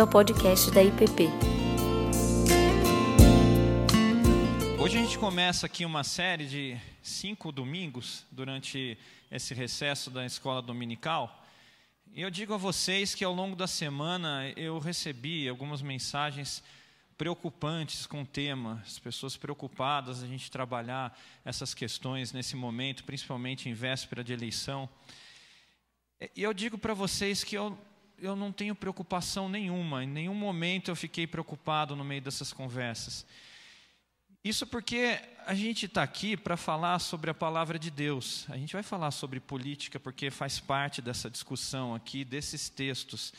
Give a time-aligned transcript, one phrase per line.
[0.00, 1.28] bem-vindo ao podcast da IPP.
[4.78, 8.96] Hoje a gente começa aqui uma série de cinco domingos durante
[9.30, 11.44] esse recesso da escola dominical.
[12.14, 16.62] E eu digo a vocês que ao longo da semana eu recebi algumas mensagens
[17.18, 23.68] preocupantes com o tema, as pessoas preocupadas a gente trabalhar essas questões nesse momento, principalmente
[23.68, 24.88] em véspera de eleição.
[26.36, 27.76] E eu digo para vocês que eu,
[28.20, 33.26] eu não tenho preocupação nenhuma, em nenhum momento eu fiquei preocupado no meio dessas conversas.
[34.44, 38.46] Isso porque a gente está aqui para falar sobre a palavra de Deus.
[38.48, 43.34] A gente vai falar sobre política porque faz parte dessa discussão aqui, desses textos.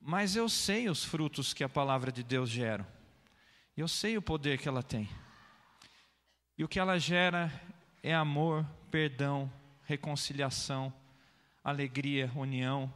[0.00, 2.86] Mas eu sei os frutos que a palavra de Deus gera.
[3.76, 5.08] Eu sei o poder que ela tem.
[6.56, 7.52] E o que ela gera
[8.02, 9.50] é amor, perdão,
[9.84, 10.92] reconciliação,
[11.64, 12.92] alegria, união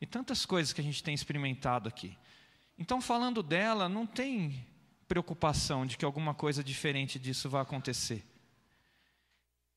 [0.00, 2.16] e tantas coisas que a gente tem experimentado aqui.
[2.78, 4.64] Então, falando dela, não tem
[5.08, 8.24] preocupação de que alguma coisa diferente disso vai acontecer.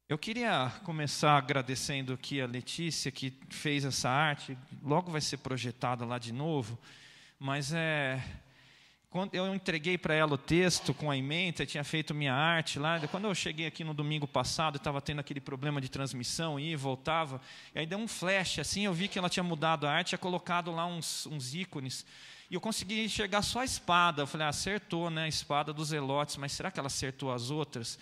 [0.07, 6.05] Eu queria começar agradecendo aqui a Letícia que fez essa arte, logo vai ser projetada
[6.05, 6.77] lá de novo,
[7.39, 8.21] mas é
[9.11, 12.99] quando eu entreguei para ela o texto com a ementa, tinha feito minha arte lá.
[13.09, 17.39] Quando eu cheguei aqui no domingo passado, estava tendo aquele problema de transmissão, e voltava.
[17.75, 20.17] E aí deu um flash, assim, eu vi que ela tinha mudado a arte, tinha
[20.17, 22.05] colocado lá uns, uns ícones.
[22.49, 24.23] E eu consegui enxergar só a espada.
[24.23, 25.25] Eu falei, ah, acertou, né?
[25.25, 27.99] A espada dos Elotes, mas será que ela acertou as outras?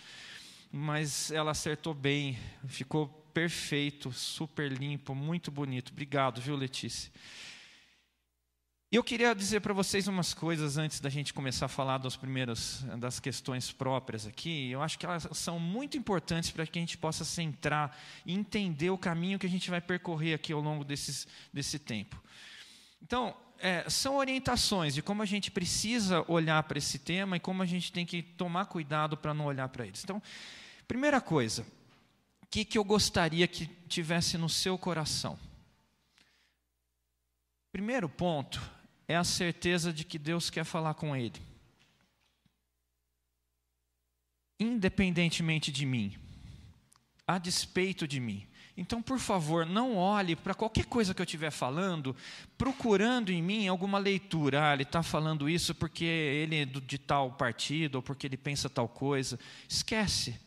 [0.72, 2.38] mas ela acertou bem,
[2.68, 5.92] ficou perfeito, super limpo, muito bonito.
[5.92, 7.12] Obrigado, viu, Letícia?
[8.92, 12.16] E eu queria dizer para vocês umas coisas antes da gente começar a falar das
[12.16, 14.72] primeiras das questões próprias aqui.
[14.72, 18.90] Eu acho que elas são muito importantes para que a gente possa centrar e entender
[18.90, 22.20] o caminho que a gente vai percorrer aqui ao longo desses, desse tempo.
[23.02, 27.62] Então, é, são orientações de como a gente precisa olhar para esse tema e como
[27.62, 30.04] a gente tem que tomar cuidado para não olhar para eles.
[30.04, 30.20] Então,
[30.90, 31.62] Primeira coisa,
[32.42, 35.38] o que, que eu gostaria que tivesse no seu coração?
[37.72, 38.60] Primeiro ponto
[39.10, 41.42] é a certeza de que Deus quer falar com ele.
[44.60, 46.16] Independentemente de mim,
[47.26, 48.48] a despeito de mim.
[48.78, 52.16] Então, por favor, não olhe para qualquer coisa que eu estiver falando,
[52.56, 54.70] procurando em mim alguma leitura.
[54.70, 58.70] Ah, ele está falando isso porque ele é de tal partido, ou porque ele pensa
[58.70, 59.40] tal coisa.
[59.68, 60.40] Esquece.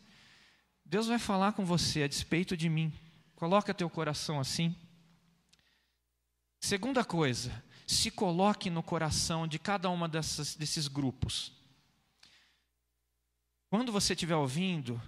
[0.85, 2.93] Deus vai falar com você a despeito de mim.
[3.35, 4.73] Coloca teu coração assim.
[6.61, 7.51] Segunda coisa,
[7.93, 11.51] se coloque no coração de cada uma desses grupos.
[13.69, 15.01] Quando você estiver ouvindo,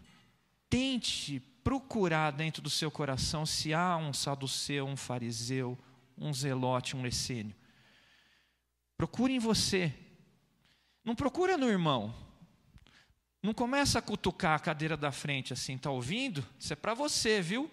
[0.69, 5.77] tente procurar dentro do seu coração se há um saduceu, um fariseu,
[6.17, 7.55] um zelote, um essênio.
[8.97, 9.93] Procure em você.
[11.03, 12.15] Não procura no irmão.
[13.43, 16.43] Não começa a cutucar a cadeira da frente assim, está ouvindo?
[16.59, 17.69] Isso é para você, viu?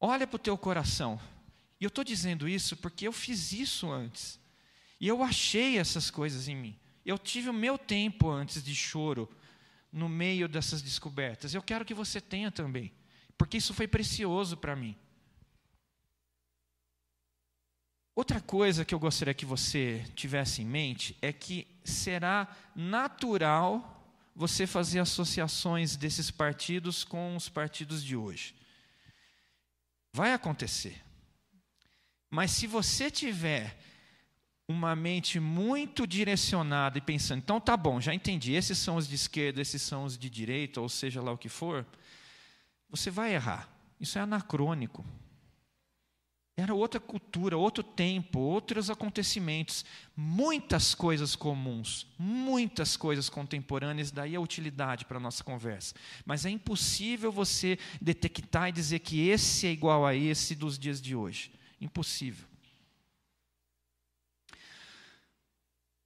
[0.00, 1.20] Olha para o teu coração.
[1.80, 4.38] E eu estou dizendo isso porque eu fiz isso antes.
[5.00, 6.78] E eu achei essas coisas em mim.
[7.06, 9.28] Eu tive o meu tempo antes de choro
[9.90, 11.54] no meio dessas descobertas.
[11.54, 12.92] Eu quero que você tenha também,
[13.38, 14.94] porque isso foi precioso para mim.
[18.14, 23.96] Outra coisa que eu gostaria que você tivesse em mente é que será natural
[24.36, 28.54] você fazer associações desses partidos com os partidos de hoje.
[30.12, 31.02] Vai acontecer.
[32.30, 33.76] Mas se você tiver
[34.68, 39.16] uma mente muito direcionada e pensando, então tá bom, já entendi, esses são os de
[39.16, 41.84] esquerda, esses são os de direita, ou seja lá o que for,
[42.88, 43.68] você vai errar.
[43.98, 45.04] Isso é anacrônico.
[46.56, 54.40] Era outra cultura, outro tempo, outros acontecimentos, muitas coisas comuns, muitas coisas contemporâneas, daí a
[54.40, 55.94] utilidade para a nossa conversa.
[56.24, 61.00] Mas é impossível você detectar e dizer que esse é igual a esse dos dias
[61.00, 61.50] de hoje.
[61.80, 62.46] Impossível.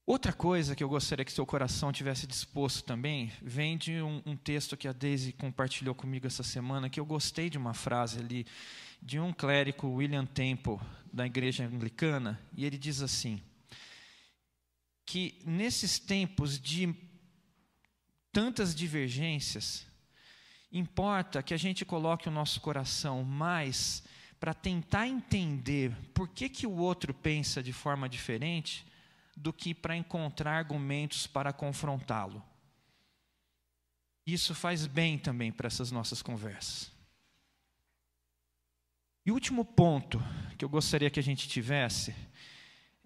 [0.06, 4.36] Outra coisa que eu gostaria que seu coração tivesse disposto também vem de um, um
[4.36, 8.46] texto que a Daisy compartilhou comigo essa semana, que eu gostei de uma frase ali
[9.00, 10.78] de um clérigo, William Temple,
[11.10, 13.42] da igreja anglicana, e ele diz assim:
[15.06, 16.94] que nesses tempos de
[18.30, 19.86] tantas divergências,
[20.70, 24.03] importa que a gente coloque o nosso coração mais
[24.44, 28.84] para tentar entender por que, que o outro pensa de forma diferente
[29.34, 32.44] do que para encontrar argumentos para confrontá-lo.
[34.26, 36.92] Isso faz bem também para essas nossas conversas.
[39.24, 40.22] E o último ponto
[40.58, 42.14] que eu gostaria que a gente tivesse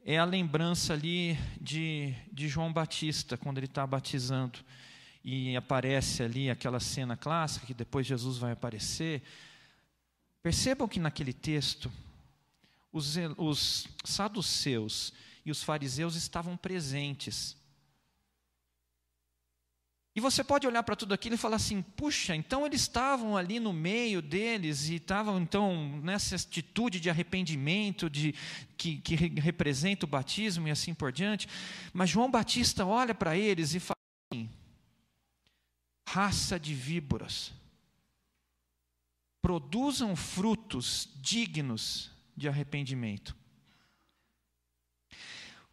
[0.05, 4.59] é a lembrança ali de, de João Batista, quando ele está batizando.
[5.23, 9.23] E aparece ali aquela cena clássica, que depois Jesus vai aparecer.
[10.49, 11.93] Percebam que naquele texto,
[12.91, 15.13] os, os saduceus
[15.45, 17.55] e os fariseus estavam presentes.
[20.17, 23.61] E você pode olhar para tudo aquilo e falar assim: puxa, então eles estavam ali
[23.61, 28.35] no meio deles e estavam então nessa atitude de arrependimento, de
[28.79, 31.47] que, que representa o batismo e assim por diante.
[31.93, 33.99] Mas João Batista olha para eles e fala
[34.33, 34.49] assim:
[36.09, 37.53] raça de víboras,
[39.41, 43.37] produzam frutos dignos de arrependimento.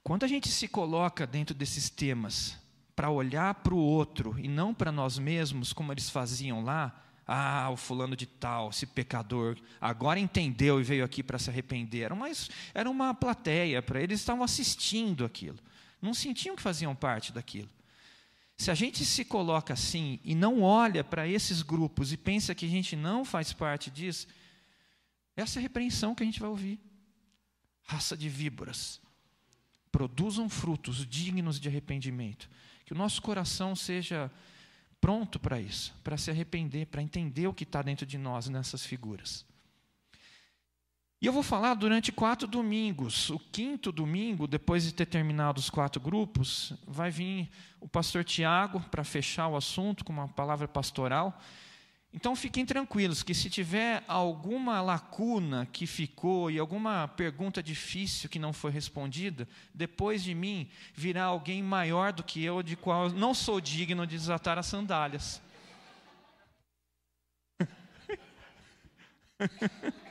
[0.04, 2.58] Quando a gente se coloca dentro desses temas,
[2.96, 7.02] para olhar para o outro e não para nós mesmos, como eles faziam lá.
[7.28, 12.04] Ah, o fulano de tal, esse pecador, agora entendeu e veio aqui para se arrepender.
[12.04, 12.28] Era uma,
[12.72, 15.58] era uma plateia para eles, estavam assistindo aquilo.
[16.00, 17.70] Não sentiam que faziam parte daquilo.
[18.58, 22.66] Se a gente se coloca assim e não olha para esses grupos e pensa que
[22.66, 24.28] a gente não faz parte disso,
[25.36, 26.80] essa é a repreensão que a gente vai ouvir.
[27.84, 29.02] Raça de víboras,
[29.92, 32.50] produzam frutos dignos de arrependimento.
[32.86, 34.32] Que o nosso coração seja
[35.02, 38.86] pronto para isso, para se arrepender, para entender o que está dentro de nós nessas
[38.86, 39.46] figuras.
[41.22, 43.30] E eu vou falar durante quatro domingos.
[43.30, 48.82] O quinto domingo, depois de ter terminado os quatro grupos, vai vir o pastor Tiago
[48.92, 51.40] para fechar o assunto com uma palavra pastoral.
[52.14, 58.40] Então fiquem tranquilos que se tiver alguma lacuna que ficou e alguma pergunta difícil que
[58.40, 63.34] não foi respondida, depois de mim virá alguém maior do que eu, de qual não
[63.34, 65.42] sou digno de desatar as sandálias.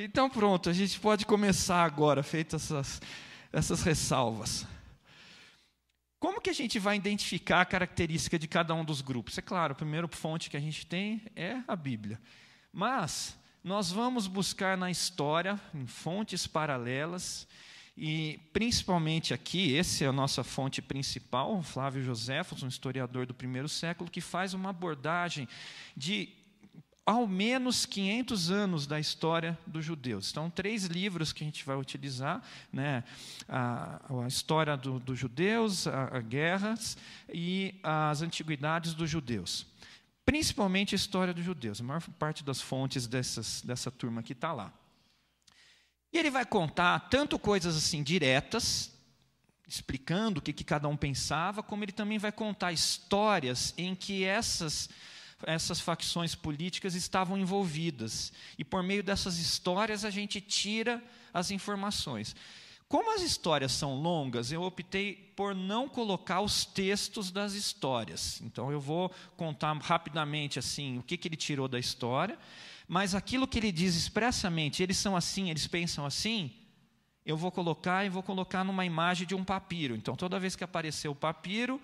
[0.00, 3.02] então pronto, a gente pode começar agora, feitas essas,
[3.52, 4.64] essas ressalvas.
[6.20, 9.36] Como que a gente vai identificar a característica de cada um dos grupos?
[9.36, 12.20] É claro, a primeira fonte que a gente tem é a Bíblia.
[12.72, 17.48] Mas nós vamos buscar na história, em fontes paralelas,
[17.96, 23.68] e principalmente aqui, essa é a nossa fonte principal, Flávio Joséfos, um historiador do primeiro
[23.68, 25.48] século, que faz uma abordagem
[25.96, 26.28] de
[27.08, 30.30] ao menos 500 anos da história dos judeus.
[30.30, 33.02] Então, três livros que a gente vai utilizar: né?
[33.48, 36.98] a, a história dos do judeus, a, guerras
[37.32, 39.66] e as antiguidades dos judeus.
[40.22, 41.80] Principalmente a história dos judeus.
[41.80, 44.70] A maior parte das fontes dessas, dessa turma aqui está lá.
[46.12, 48.92] E ele vai contar tanto coisas assim diretas,
[49.66, 54.24] explicando o que, que cada um pensava, como ele também vai contar histórias em que
[54.24, 54.90] essas
[55.46, 58.32] essas facções políticas estavam envolvidas.
[58.58, 61.02] E por meio dessas histórias a gente tira
[61.32, 62.34] as informações.
[62.88, 68.40] Como as histórias são longas, eu optei por não colocar os textos das histórias.
[68.40, 72.38] Então eu vou contar rapidamente assim o que, que ele tirou da história,
[72.88, 76.50] mas aquilo que ele diz expressamente, eles são assim, eles pensam assim,
[77.26, 79.94] eu vou colocar e vou colocar numa imagem de um papiro.
[79.94, 81.78] Então toda vez que aparecer o papiro,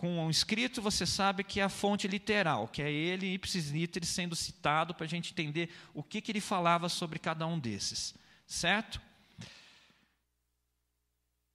[0.00, 4.08] com um escrito, você sabe que é a fonte literal, que é ele, ipsis literis,
[4.08, 8.14] sendo citado para a gente entender o que, que ele falava sobre cada um desses.
[8.46, 8.98] Certo?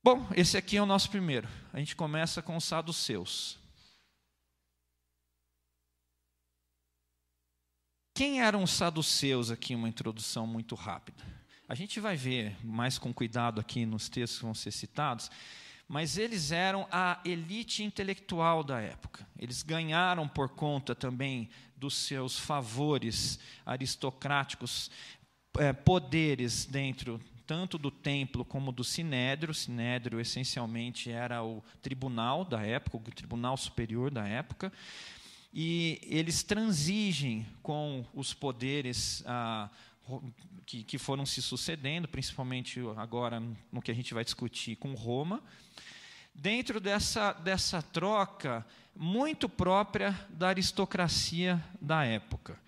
[0.03, 1.50] Bom, esse aqui é o nosso primeiro.
[1.74, 3.58] A gente começa com os saduceus.
[8.13, 9.74] Quem eram os saduceus aqui?
[9.74, 11.25] Uma introdução muito rápida.
[11.67, 15.31] A gente vai ver mais com cuidado aqui nos textos que vão ser citados
[15.88, 19.27] mas eles eram a elite intelectual da época.
[19.38, 24.89] Eles ganharam por conta também dos seus favores aristocráticos,
[25.58, 29.51] é, poderes dentro tanto do templo como do sinédrio.
[29.51, 34.74] O sinédrio essencialmente era o tribunal da época, o tribunal superior da época.
[35.54, 39.70] E eles transigem com os poderes ah,
[40.65, 43.41] que, que foram se sucedendo, principalmente agora
[43.72, 45.41] no que a gente vai discutir com Roma,
[46.34, 52.60] dentro dessa, dessa troca muito própria da aristocracia da época.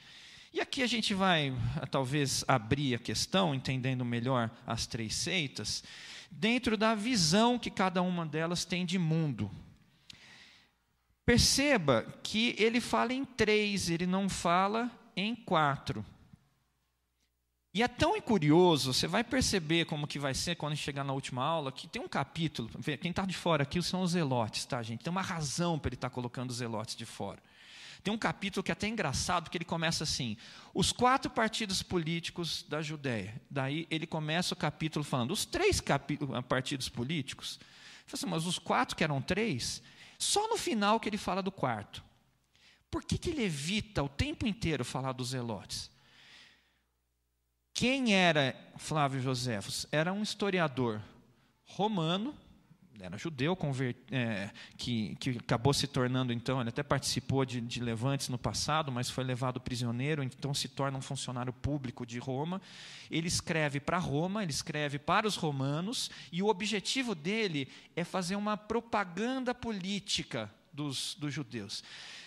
[0.54, 1.54] E aqui a gente vai,
[1.92, 5.84] talvez, abrir a questão, entendendo melhor as três seitas,
[6.32, 9.52] dentro da visão que cada uma delas tem de mundo.
[11.26, 16.06] Perceba que ele fala em três, ele não fala em quatro.
[17.78, 21.44] E é tão curioso, você vai perceber como que vai ser quando chegar na última
[21.44, 22.68] aula, que tem um capítulo,
[23.00, 25.04] quem está de fora aqui são os zelotes, tá, gente?
[25.04, 27.38] Tem uma razão para ele estar tá colocando os zelotes de fora.
[28.04, 30.38] Tem um capítulo que é até engraçado, que ele começa assim:
[30.74, 33.40] os quatro partidos políticos da Judéia.
[33.48, 35.80] Daí ele começa o capítulo falando: os três
[36.50, 37.60] partidos políticos.
[38.12, 39.84] Assim, mas os quatro que eram três,
[40.18, 42.04] só no final que ele fala do quarto.
[42.90, 45.96] Por que, que ele evita o tempo inteiro falar dos zelotes?
[47.78, 49.86] Quem era Flávio Joséfos?
[49.92, 51.00] Era um historiador
[51.64, 52.34] romano,
[53.00, 53.56] era judeu,
[54.10, 58.92] é, que, que, acabou se tornando, então, ele até participou de, de levantes no passado,
[58.92, 62.60] mas foi levado prisioneiro, então se torna um funcionário público de Roma.
[63.12, 68.38] Ele escreve para Roma, ele escreve para os romanos, e o objetivo dele é fazer
[68.38, 71.84] uma propaganda política dos, dos judeus.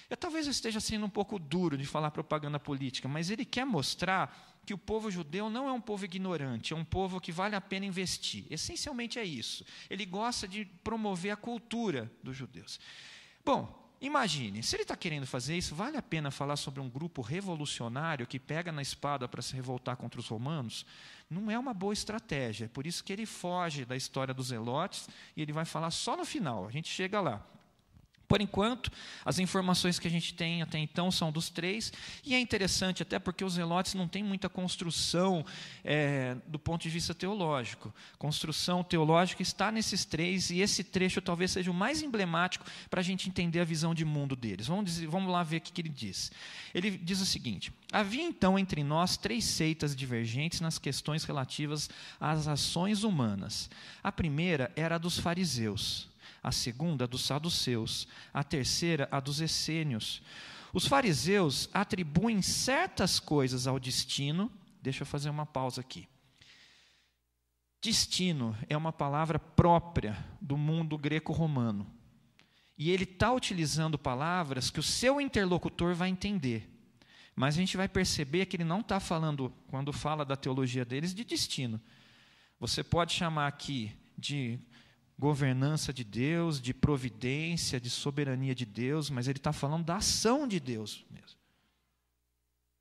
[0.09, 3.65] Eu talvez eu esteja sendo um pouco duro de falar propaganda política, mas ele quer
[3.65, 7.57] mostrar que o povo judeu não é um povo ignorante, é um povo que vale
[7.57, 8.45] a pena investir.
[8.49, 9.65] Essencialmente é isso.
[9.91, 12.79] Ele gosta de promover a cultura dos judeus.
[13.45, 17.21] Bom, imagine, se ele está querendo fazer isso, vale a pena falar sobre um grupo
[17.21, 20.87] revolucionário que pega na espada para se revoltar contra os romanos?
[21.29, 22.67] Não é uma boa estratégia.
[22.67, 26.17] É por isso que ele foge da história dos Zelotes e ele vai falar só
[26.17, 26.69] no final.
[26.69, 27.45] A gente chega lá.
[28.31, 28.93] Por enquanto,
[29.25, 31.93] as informações que a gente tem até então são dos três,
[32.25, 35.45] e é interessante até porque os zelotes não têm muita construção
[35.83, 37.93] é, do ponto de vista teológico.
[38.21, 43.03] Construção teológica está nesses três, e esse trecho talvez seja o mais emblemático para a
[43.03, 44.69] gente entender a visão de mundo deles.
[44.69, 46.31] Vamos, dizer, vamos lá ver o que, que ele diz.
[46.73, 52.47] Ele diz o seguinte: Havia então entre nós três seitas divergentes nas questões relativas às
[52.47, 53.69] ações humanas.
[54.05, 56.10] A primeira era a dos fariseus
[56.43, 60.23] a segunda a dos saduceus, a terceira a dos essênios.
[60.73, 64.51] Os fariseus atribuem certas coisas ao destino.
[64.83, 66.09] Deixa eu fazer uma pausa aqui.
[67.83, 71.87] Destino é uma palavra própria do mundo greco-romano.
[72.77, 76.69] E ele está utilizando palavras que o seu interlocutor vai entender.
[77.35, 81.15] Mas a gente vai perceber que ele não está falando, quando fala da teologia deles,
[81.15, 81.81] de destino.
[82.59, 84.59] Você pode chamar aqui de
[85.21, 90.49] governança de Deus, de providência, de soberania de Deus, mas ele está falando da ação
[90.49, 91.39] de Deus mesmo.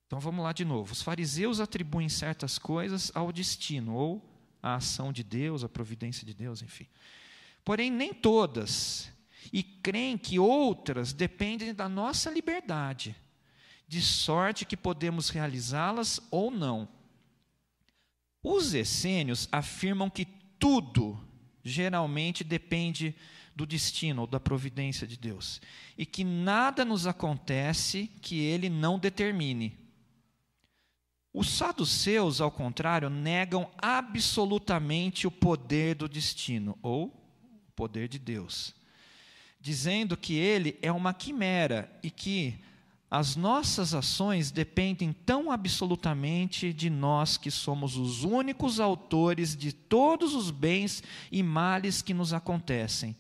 [0.08, 0.92] Então vamos lá de novo.
[0.94, 4.26] Os fariseus atribuem certas coisas ao destino, ou
[4.64, 6.88] à ação de Deus, à providência de Deus, enfim.
[7.64, 9.12] Porém, nem todas.
[9.54, 13.16] E creem que outras dependem da nossa liberdade,
[13.88, 16.88] de sorte que podemos realizá-las ou não.
[18.42, 20.26] Os essênios afirmam que
[20.58, 21.20] tudo
[21.70, 23.16] geralmente depende
[23.56, 25.62] do destino ou da providência de Deus.
[25.98, 29.78] E que nada nos acontece que ele não determine.
[31.34, 37.08] Os saduceus, ao contrário, negam absolutamente o poder do destino, ou
[37.68, 38.74] o poder de Deus,
[39.60, 42.60] dizendo que ele é uma quimera e que
[43.12, 50.36] as nossas ações dependem tão absolutamente de nós que somos os únicos autores de todos
[50.36, 51.02] os bens
[51.32, 53.16] e males que nos acontecem,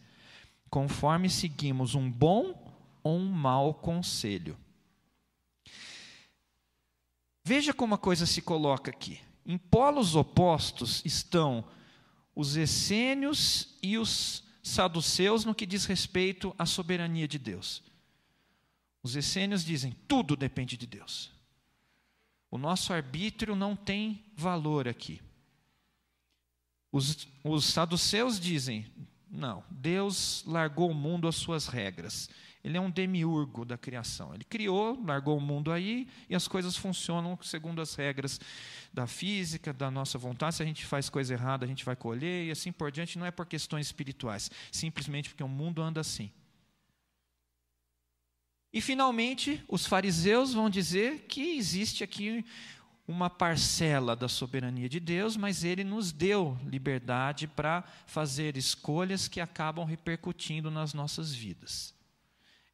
[0.69, 2.71] conforme seguimos um bom
[3.03, 4.55] ou um mau conselho.
[7.43, 9.19] Veja como a coisa se coloca aqui.
[9.43, 11.65] Em polos opostos estão
[12.35, 17.88] os essênios e os saduceus no que diz respeito à soberania de Deus.
[19.01, 21.31] Os essênios dizem: tudo depende de Deus.
[22.51, 25.21] O nosso arbítrio não tem valor aqui.
[26.91, 28.85] Os, os saduceus dizem:
[29.29, 32.29] não, Deus largou o mundo às suas regras.
[32.61, 34.33] Ele é um demiurgo da criação.
[34.33, 38.39] Ele criou, largou o mundo aí e as coisas funcionam segundo as regras
[38.93, 40.55] da física, da nossa vontade.
[40.55, 43.17] Se a gente faz coisa errada, a gente vai colher e assim por diante.
[43.17, 46.31] Não é por questões espirituais, simplesmente porque o mundo anda assim.
[48.71, 52.45] E finalmente, os fariseus vão dizer que existe aqui
[53.07, 59.41] uma parcela da soberania de Deus, mas ele nos deu liberdade para fazer escolhas que
[59.41, 61.95] acabam repercutindo nas nossas vidas.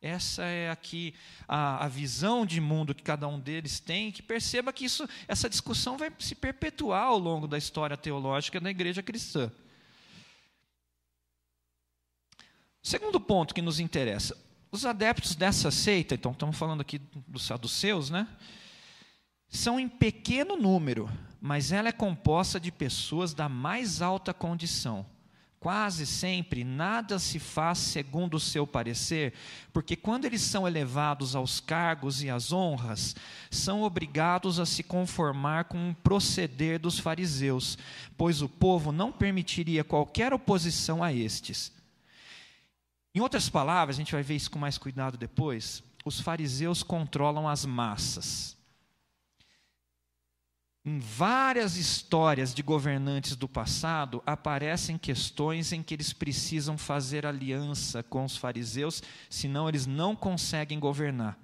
[0.01, 1.15] Essa é aqui
[1.47, 5.49] a, a, visão de mundo que cada um deles tem, que perceba que isso, essa
[5.49, 9.49] discussão vai se perpetuar ao longo da história teológica da igreja cristã.
[12.83, 14.37] Segundo ponto que nos interessa:
[14.75, 18.27] os adeptos dessa seita, então estamos falando aqui dos saduceus, né?
[19.47, 25.05] São em pequeno número, mas ela é composta de pessoas da mais alta condição.
[25.59, 29.33] Quase sempre nada se faz segundo o seu parecer,
[29.73, 33.15] porque quando eles são elevados aos cargos e às honras,
[33.49, 37.77] são obrigados a se conformar com o proceder dos fariseus,
[38.15, 41.74] pois o povo não permitiria qualquer oposição a estes.
[43.15, 45.81] Em outras palavras, a gente vai ver isso com mais cuidado depois.
[46.03, 48.55] os fariseus controlam as massas.
[50.83, 58.03] Em várias histórias de governantes do passado aparecem questões em que eles precisam fazer aliança
[58.03, 61.39] com os fariseus, senão eles não conseguem governar.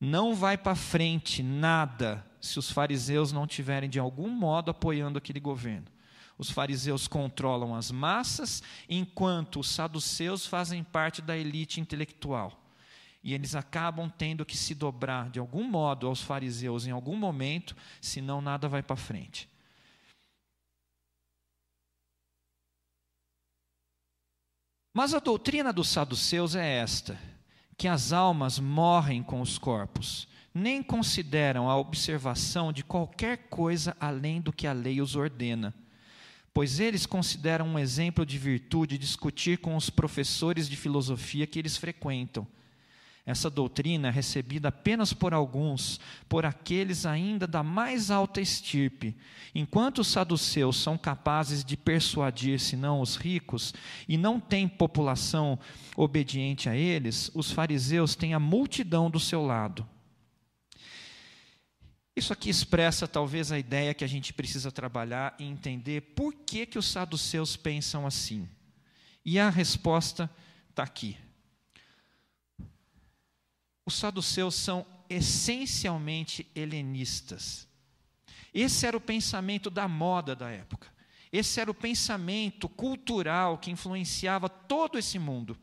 [0.00, 5.40] Não vai para frente nada se os fariseus não tiverem de algum modo apoiando aquele
[5.40, 5.95] governo.
[6.38, 12.62] Os fariseus controlam as massas, enquanto os saduceus fazem parte da elite intelectual
[13.26, 17.76] e eles acabam tendo que se dobrar de algum modo aos fariseus em algum momento,
[18.00, 19.48] senão nada vai para frente.
[24.94, 27.20] Mas a doutrina dos saduceus é esta:
[27.76, 34.40] que as almas morrem com os corpos, nem consideram a observação de qualquer coisa além
[34.40, 35.74] do que a lei os ordena.
[36.56, 41.76] Pois eles consideram um exemplo de virtude discutir com os professores de filosofia que eles
[41.76, 42.46] frequentam
[43.26, 45.98] essa doutrina é recebida apenas por alguns,
[46.28, 49.16] por aqueles ainda da mais alta estirpe.
[49.52, 53.74] Enquanto os saduceus são capazes de persuadir, senão os ricos,
[54.08, 55.58] e não têm população
[55.96, 59.84] obediente a eles, os fariseus têm a multidão do seu lado.
[62.16, 66.64] Isso aqui expressa talvez a ideia que a gente precisa trabalhar e entender por que,
[66.64, 68.48] que os saduceus pensam assim.
[69.24, 70.30] E a resposta
[70.70, 71.16] está aqui
[73.86, 77.68] os saduceus são essencialmente helenistas.
[78.52, 80.88] Esse era o pensamento da moda da época.
[81.32, 85.56] Esse era o pensamento cultural que influenciava todo esse mundo.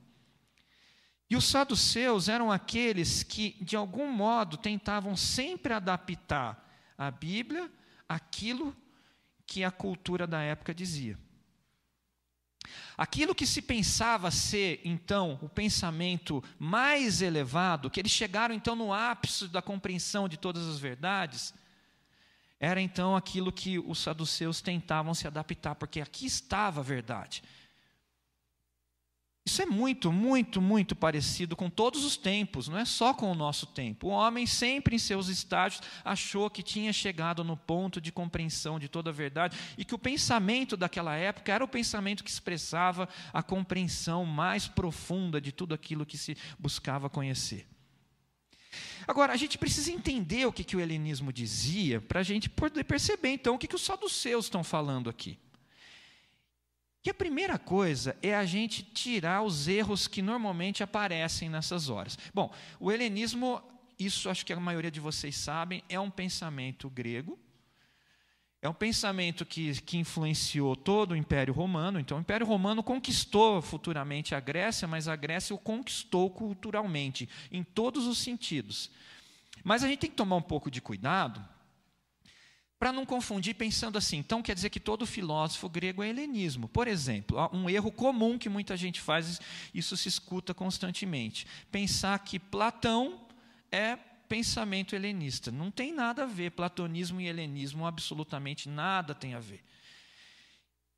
[1.33, 6.63] E os saduceus eram aqueles que, de algum modo, tentavam sempre adaptar
[6.95, 7.71] a Bíblia
[8.07, 8.75] àquilo
[9.43, 11.17] que a cultura da época dizia.
[12.95, 18.93] Aquilo que se pensava ser, então, o pensamento mais elevado, que eles chegaram, então, no
[18.93, 21.51] ápice da compreensão de todas as verdades,
[22.59, 27.41] era, então, aquilo que os saduceus tentavam se adaptar, porque aqui estava a verdade.
[29.45, 33.35] Isso é muito, muito, muito parecido com todos os tempos, não é só com o
[33.35, 34.07] nosso tempo.
[34.07, 38.87] O homem, sempre em seus estágios, achou que tinha chegado no ponto de compreensão de
[38.87, 43.43] toda a verdade e que o pensamento daquela época era o pensamento que expressava a
[43.43, 47.67] compreensão mais profunda de tudo aquilo que se buscava conhecer.
[49.05, 52.85] Agora, a gente precisa entender o que, que o helenismo dizia para a gente poder
[52.85, 55.37] perceber, então, o que, que os saduceus estão falando aqui.
[57.03, 62.17] Que a primeira coisa é a gente tirar os erros que normalmente aparecem nessas horas.
[62.33, 63.61] Bom, o helenismo,
[63.99, 67.37] isso acho que a maioria de vocês sabem, é um pensamento grego,
[68.61, 71.99] é um pensamento que, que influenciou todo o Império Romano.
[71.99, 77.61] Então, o Império Romano conquistou futuramente a Grécia, mas a Grécia o conquistou culturalmente, em
[77.61, 78.89] todos os sentidos.
[79.61, 81.45] Mas a gente tem que tomar um pouco de cuidado,
[82.83, 86.67] para não confundir pensando assim, então quer dizer que todo filósofo grego é helenismo.
[86.67, 89.39] Por exemplo, um erro comum que muita gente faz,
[89.73, 93.25] isso se escuta constantemente, pensar que Platão
[93.71, 93.95] é
[94.27, 95.49] pensamento helenista.
[95.49, 99.63] Não tem nada a ver, platonismo e helenismo absolutamente nada tem a ver.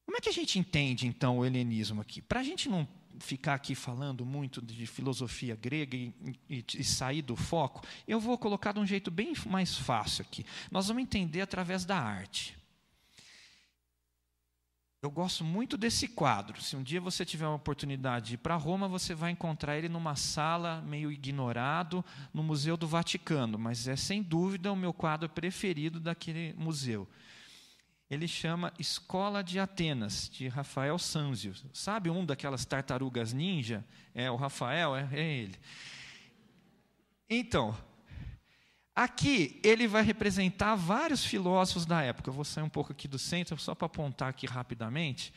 [0.07, 2.19] Como é que a gente entende então o helenismo aqui?
[2.19, 2.87] Para a gente não
[3.19, 6.13] ficar aqui falando muito de filosofia grega e,
[6.49, 10.45] e, e, sair do foco, eu vou colocar de um jeito bem mais fácil aqui.
[10.71, 12.57] Nós vamos entender através da arte.
[15.01, 16.59] Eu gosto muito desse quadro.
[16.61, 19.87] Se um dia você tiver uma oportunidade de ir para Roma, você vai encontrar ele
[19.87, 25.29] numa sala meio ignorado no Museu do Vaticano, mas é sem dúvida o meu quadro
[25.29, 27.07] preferido daquele museu
[28.09, 31.53] ele chama Escola de Atenas, de Rafael Sanzio.
[31.73, 33.83] Sabe um daquelas tartarugas ninja?
[34.13, 35.55] É o Rafael, é, é ele.
[37.27, 37.75] Então,
[38.95, 42.29] aqui ele vai representar vários filósofos da época.
[42.29, 45.33] Eu vou sair um pouco aqui do centro, só para apontar aqui rapidamente.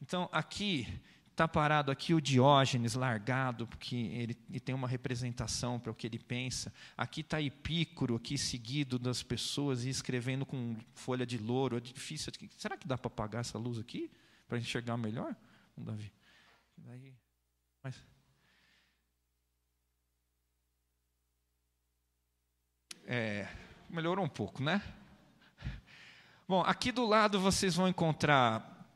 [0.00, 0.86] Então, aqui
[1.32, 6.06] Está parado aqui o Diógenes largado, porque ele, ele tem uma representação para o que
[6.06, 6.70] ele pensa.
[6.94, 11.78] Aqui está Epícoro, aqui seguido das pessoas e escrevendo com folha de louro.
[11.78, 12.30] É difícil.
[12.58, 14.10] Será que dá para apagar essa luz aqui?
[14.46, 15.34] Para enxergar melhor?
[15.74, 16.12] Não, Davi?
[16.76, 17.14] Daí,
[17.82, 17.96] mas...
[23.06, 23.48] É,
[23.88, 24.82] melhorou um pouco, né?
[26.46, 28.86] Bom, aqui do lado vocês vão encontrar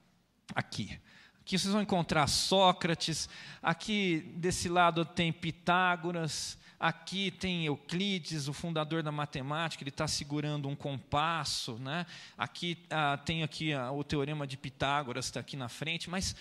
[0.55, 1.01] aqui
[1.47, 3.29] Aqui vocês vão encontrar Sócrates,
[3.63, 10.69] aqui desse lado tem Pitágoras, aqui tem Euclides, o fundador da matemática, ele está segurando
[10.69, 12.05] um compasso, né?
[12.37, 16.35] aqui ah, tem aqui ah, o teorema de Pitágoras, está aqui na frente, mas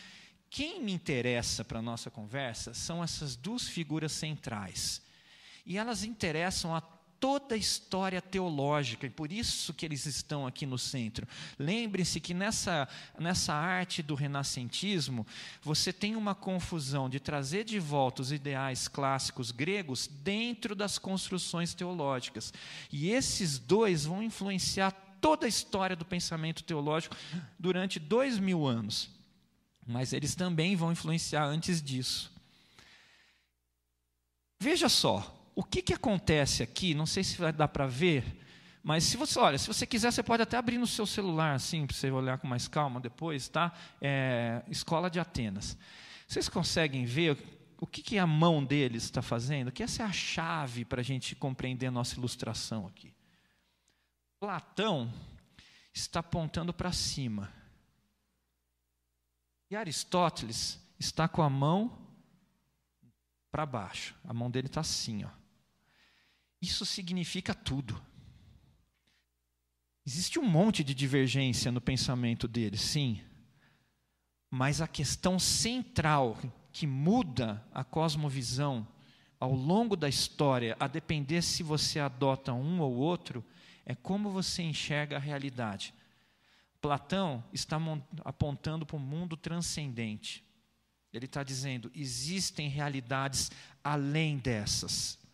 [0.49, 5.03] quem me interessa para a nossa conversa são essas duas figuras centrais.
[5.67, 6.81] E elas interessam a
[7.19, 11.27] toda a história teológica, e por isso que eles estão aqui no centro.
[11.57, 15.25] Lembre-se que nessa, nessa arte do renascentismo,
[15.61, 21.73] você tem uma confusão de trazer de volta os ideais clássicos gregos dentro das construções
[21.73, 22.53] teológicas.
[22.91, 27.15] E esses dois vão influenciar toda a história do pensamento teológico
[27.57, 29.09] durante dois mil anos.
[29.87, 32.31] Mas eles também vão influenciar antes disso.
[34.59, 38.43] Veja só, o que, que acontece aqui, não sei se vai dar para ver,
[38.83, 41.87] mas se você, olha, se você quiser, você pode até abrir no seu celular, assim,
[41.87, 43.73] para você olhar com mais calma depois, tá?
[43.99, 45.75] É, Escola de Atenas.
[46.27, 47.35] Vocês conseguem ver
[47.79, 49.71] o que, que a mão deles está fazendo?
[49.71, 53.11] Que essa é a chave para a gente compreender a nossa ilustração aqui.
[54.39, 55.11] Platão
[55.93, 57.51] está apontando para cima.
[59.71, 61.97] E Aristóteles está com a mão
[63.51, 64.13] para baixo.
[64.25, 65.44] A mão dele está assim, ó.
[66.65, 68.01] Isso significa tudo.
[70.03, 73.21] Existe um monte de divergência no pensamento dele, sim.
[74.49, 76.35] Mas a questão central
[76.71, 78.87] que muda a cosmovisão
[79.39, 83.45] ao longo da história, a depender se você adota um ou outro,
[83.85, 85.93] é como você enxerga a realidade.
[86.81, 87.77] Platão está
[88.23, 90.43] apontando para o mundo transcendente.
[91.13, 93.51] Ele está dizendo: existem realidades
[93.83, 95.24] além dessas.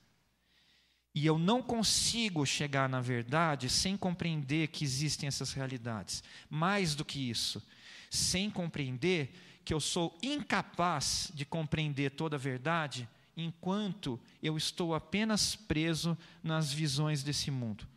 [1.13, 6.23] E eu não consigo chegar na verdade sem compreender que existem essas realidades.
[6.49, 7.61] Mais do que isso,
[8.09, 9.33] sem compreender
[9.65, 16.71] que eu sou incapaz de compreender toda a verdade enquanto eu estou apenas preso nas
[16.71, 17.87] visões desse mundo.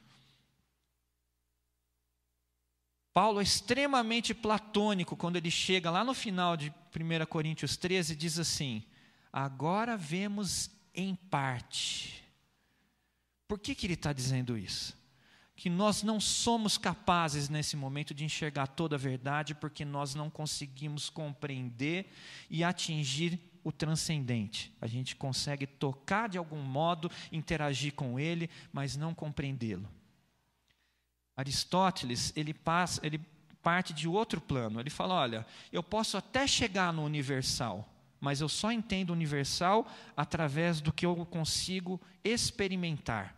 [3.13, 8.17] Paulo é extremamente platônico quando ele chega lá no final de 1 Coríntios 13 e
[8.17, 8.83] diz assim:
[9.33, 12.24] Agora vemos em parte
[13.47, 14.97] por que, que ele está dizendo isso?
[15.57, 20.29] Que nós não somos capazes nesse momento de enxergar toda a verdade porque nós não
[20.29, 22.13] conseguimos compreender
[22.51, 24.75] e atingir o transcendente.
[24.81, 29.89] A gente consegue tocar de algum modo, interagir com ele, mas não compreendê-lo.
[31.37, 33.19] Aristóteles, ele, passa, ele
[33.65, 34.79] parte de outro plano.
[34.79, 37.89] Ele fala: olha, eu posso até chegar no universal,
[38.25, 43.37] mas eu só entendo universal através do que eu consigo experimentar.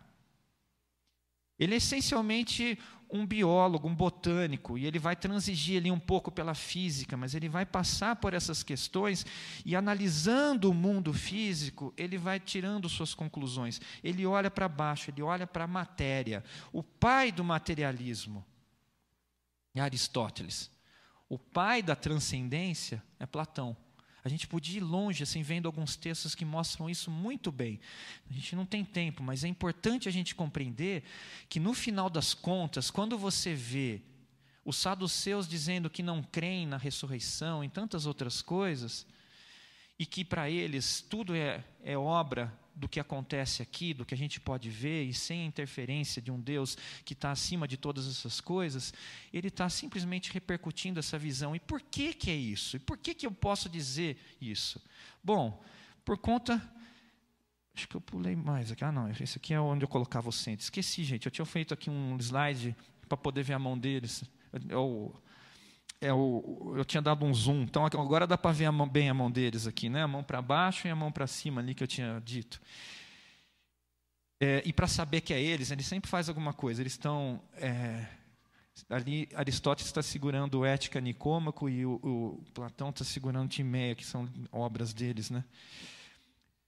[1.59, 6.53] Ele é essencialmente um biólogo, um botânico, e ele vai transigir ali um pouco pela
[6.53, 9.25] física, mas ele vai passar por essas questões
[9.65, 13.81] e analisando o mundo físico, ele vai tirando suas conclusões.
[14.01, 16.43] Ele olha para baixo, ele olha para a matéria.
[16.71, 18.45] O pai do materialismo
[19.73, 20.69] é Aristóteles.
[21.29, 23.75] O pai da transcendência é Platão.
[24.27, 27.79] A gente podia ir longe, assim, vendo alguns textos que mostram isso muito bem.
[28.29, 31.03] A gente não tem tempo, mas é importante a gente compreender
[31.47, 34.01] que, no final das contas, quando você vê
[34.65, 39.07] os saduceus dizendo que não creem na ressurreição, em tantas outras coisas,
[39.97, 44.17] e que para eles tudo é, é obra do que acontece aqui, do que a
[44.17, 48.07] gente pode ver, e sem a interferência de um Deus que está acima de todas
[48.07, 48.93] essas coisas,
[49.33, 51.55] ele está simplesmente repercutindo essa visão.
[51.55, 52.75] E por que, que é isso?
[52.75, 54.79] E por que, que eu posso dizer isso?
[55.23, 55.63] Bom,
[56.05, 56.61] por conta.
[57.75, 58.83] Acho que eu pulei mais aqui.
[58.83, 60.63] Ah, não, esse aqui é onde eu colocava o centro.
[60.63, 61.25] Esqueci, gente.
[61.25, 62.75] Eu tinha feito aqui um slide
[63.07, 64.23] para poder ver a mão deles.
[64.69, 65.13] Eu,
[65.99, 69.09] é o, eu tinha dado um zoom, então agora dá para ver a mão, bem
[69.09, 70.03] a mão deles aqui, né?
[70.03, 72.61] a mão para baixo e a mão para cima ali que eu tinha dito.
[74.39, 76.81] É, e para saber que é eles, ele sempre faz alguma coisa.
[76.81, 77.41] Eles estão.
[77.55, 78.05] É,
[78.89, 84.29] ali, Aristóteles está segurando Ética Nicômaco e o, o Platão está segurando Timeia, que são
[84.51, 85.31] obras deles.
[85.31, 85.43] Né?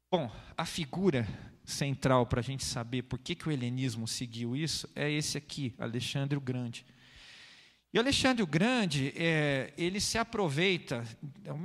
[0.09, 1.27] Bom, a figura
[1.63, 5.75] central para a gente saber por que, que o helenismo seguiu isso é esse aqui,
[5.77, 6.83] Alexandre o Grande.
[7.91, 11.03] E Alexandre o Grande, é, ele se aproveita,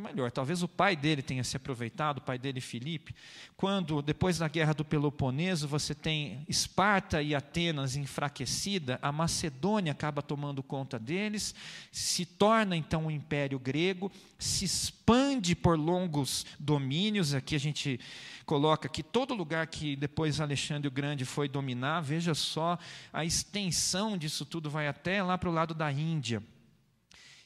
[0.03, 3.15] melhor, talvez o pai dele tenha se aproveitado, o pai dele Filipe,
[3.59, 10.23] quando depois da guerra do Peloponeso você tem Esparta e Atenas enfraquecida, a Macedônia acaba
[10.23, 11.55] tomando conta deles,
[11.93, 18.01] se torna então o Império Grego, se expande por longos domínios, aqui a gente
[18.45, 22.79] coloca que todo lugar que depois Alexandre o Grande foi dominar, veja só,
[23.13, 26.43] a extensão disso tudo vai até lá para o lado da Índia.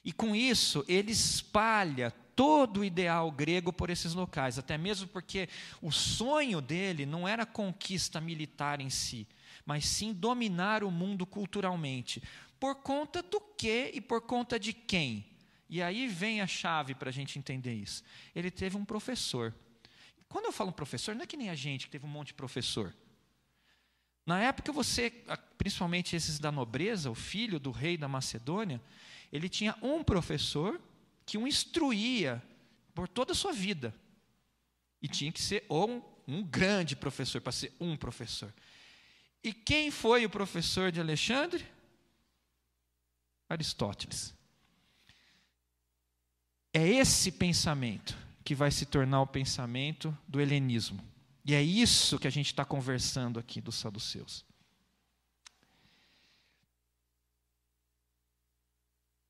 [0.04, 5.48] E com isso, ele espalha todo o ideal grego por esses locais, até mesmo porque
[5.82, 9.26] o sonho dele não era conquista militar em si,
[9.66, 12.22] mas sim dominar o mundo culturalmente.
[12.60, 15.26] Por conta do que e por conta de quem?
[15.68, 18.02] E aí vem a chave para a gente entender isso.
[18.34, 19.54] Ele teve um professor
[20.28, 22.34] quando eu falo professor, não é que nem a gente que teve um monte de
[22.34, 22.94] professor.
[24.26, 25.10] Na época, você,
[25.56, 28.80] principalmente esses da nobreza, o filho do rei da Macedônia,
[29.32, 30.78] ele tinha um professor
[31.24, 32.42] que o instruía
[32.94, 33.94] por toda a sua vida.
[35.00, 38.52] E tinha que ser um, um grande professor, para ser um professor.
[39.42, 41.64] E quem foi o professor de Alexandre?
[43.48, 44.34] Aristóteles.
[46.74, 51.06] É esse pensamento que vai se tornar o pensamento do helenismo.
[51.44, 54.42] E é isso que a gente está conversando aqui dos saduceus.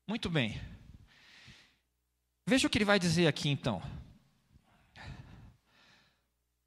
[0.07, 0.61] Muito bem.
[2.47, 3.81] Veja o que ele vai dizer aqui então.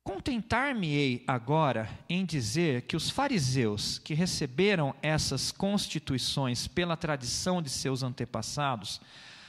[0.05, 8.03] Contentar-me-ei agora em dizer que os fariseus que receberam essas constituições pela tradição de seus
[8.03, 9.01] antepassados,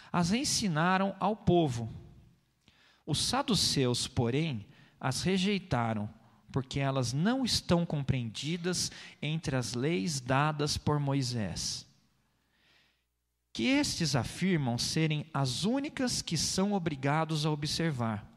[0.09, 2.02] as ensinaram ao povo.
[3.05, 4.65] Os saduceus, porém,
[4.99, 6.09] as rejeitaram,
[6.51, 11.85] porque elas não estão compreendidas entre as leis dadas por Moisés.
[13.51, 18.27] Que estes afirmam serem as únicas que são obrigados a observar.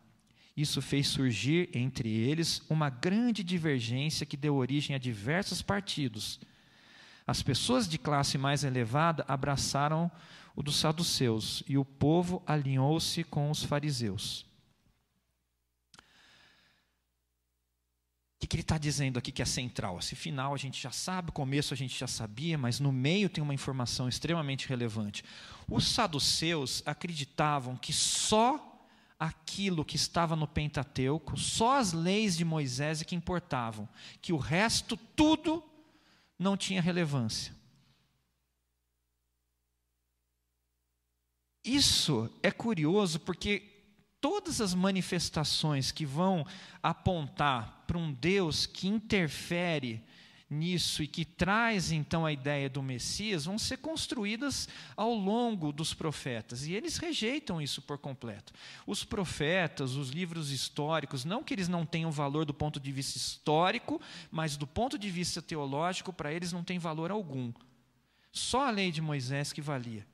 [0.57, 6.40] Isso fez surgir entre eles uma grande divergência que deu origem a diversos partidos.
[7.26, 10.11] As pessoas de classe mais elevada abraçaram
[10.55, 14.46] o dos saduceus e o povo alinhou-se com os fariseus.
[18.36, 19.98] O que, que ele está dizendo aqui que é central?
[19.98, 23.42] Esse final a gente já sabe, começo a gente já sabia, mas no meio tem
[23.42, 25.24] uma informação extremamente relevante.
[25.68, 28.72] Os saduceus acreditavam que só
[29.18, 33.88] aquilo que estava no Pentateuco, só as leis de Moisés é que importavam,
[34.22, 35.62] que o resto tudo
[36.38, 37.54] não tinha relevância.
[41.64, 43.75] Isso é curioso porque
[44.20, 46.46] todas as manifestações que vão
[46.83, 50.02] apontar para um Deus que interfere
[50.48, 55.92] nisso e que traz então a ideia do Messias vão ser construídas ao longo dos
[55.92, 58.52] profetas e eles rejeitam isso por completo.
[58.87, 63.18] Os profetas, os livros históricos, não que eles não tenham valor do ponto de vista
[63.18, 64.00] histórico,
[64.31, 67.52] mas do ponto de vista teológico, para eles não tem valor algum.
[68.31, 70.07] Só a lei de Moisés que valia.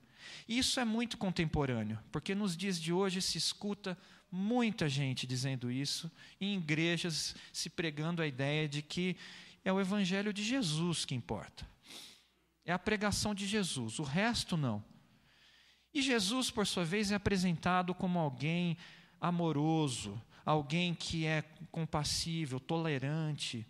[0.49, 3.97] Isso é muito contemporâneo, porque nos dias de hoje se escuta
[4.31, 9.17] muita gente dizendo isso, em igrejas se pregando a ideia de que
[9.65, 11.69] é o evangelho de Jesus que importa.
[12.65, 14.83] É a pregação de Jesus, o resto não.
[15.93, 18.79] E Jesus, por sua vez, é apresentado como alguém
[19.21, 23.67] amoroso, alguém que é compassível, tolerante.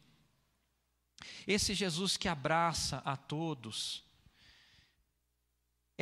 [1.47, 4.05] Esse Jesus que abraça a todos,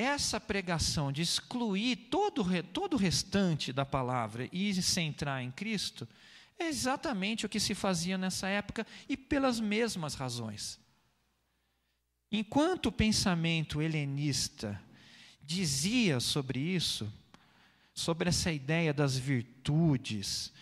[0.00, 6.08] essa pregação de excluir todo, todo o restante da palavra e se centrar em Cristo,
[6.58, 10.78] é exatamente o que se fazia nessa época e pelas mesmas razões.
[12.30, 14.80] Enquanto o pensamento helenista
[15.42, 17.12] dizia sobre isso,
[17.92, 20.52] sobre essa ideia das virtudes,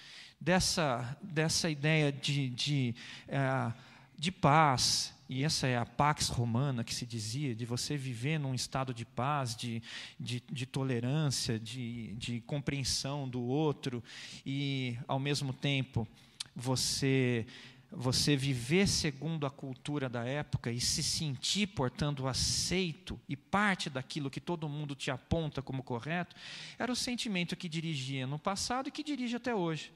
[0.41, 2.95] dessa, dessa ideia de, de,
[3.29, 3.75] uh,
[4.19, 8.55] de paz, e essa é a pax romana que se dizia, de você viver num
[8.55, 9.81] estado de paz, de,
[10.19, 14.03] de, de, tolerância, de, de compreensão do outro,
[14.45, 16.09] e, ao mesmo tempo,
[16.57, 17.47] você,
[17.93, 24.31] você viver segundo a cultura da época e se sentir, portanto, aceito e parte daquilo
[24.31, 26.35] que todo mundo te aponta como correto,
[26.77, 29.93] era o sentimento que dirigia no passado e que dirige até hoje.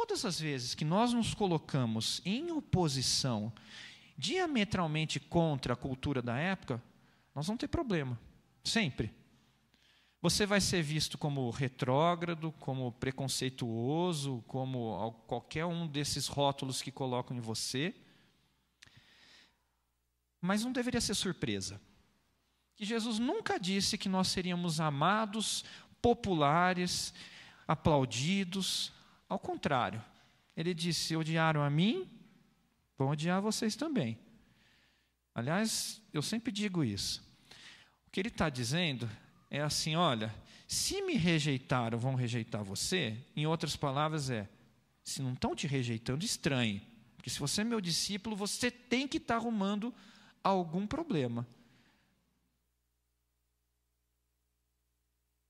[0.00, 3.52] Todas as vezes que nós nos colocamos em oposição
[4.16, 6.82] diametralmente contra a cultura da época,
[7.34, 8.18] nós vamos ter problema.
[8.64, 9.12] Sempre.
[10.22, 17.36] Você vai ser visto como retrógrado, como preconceituoso, como qualquer um desses rótulos que colocam
[17.36, 17.94] em você.
[20.40, 21.78] Mas não deveria ser surpresa.
[22.74, 25.62] Que Jesus nunca disse que nós seríamos amados,
[26.00, 27.12] populares,
[27.68, 28.98] aplaudidos.
[29.30, 30.04] Ao contrário,
[30.56, 32.10] ele disse: odiaram a mim,
[32.98, 34.18] vão odiar vocês também.
[35.32, 37.22] Aliás, eu sempre digo isso.
[38.08, 39.08] O que ele está dizendo
[39.48, 40.34] é assim: olha,
[40.66, 43.16] se me rejeitaram, vão rejeitar você.
[43.36, 44.48] Em outras palavras, é:
[45.04, 46.82] se não estão te rejeitando, estranhe.
[47.16, 49.94] Porque se você é meu discípulo, você tem que estar tá arrumando
[50.42, 51.46] algum problema.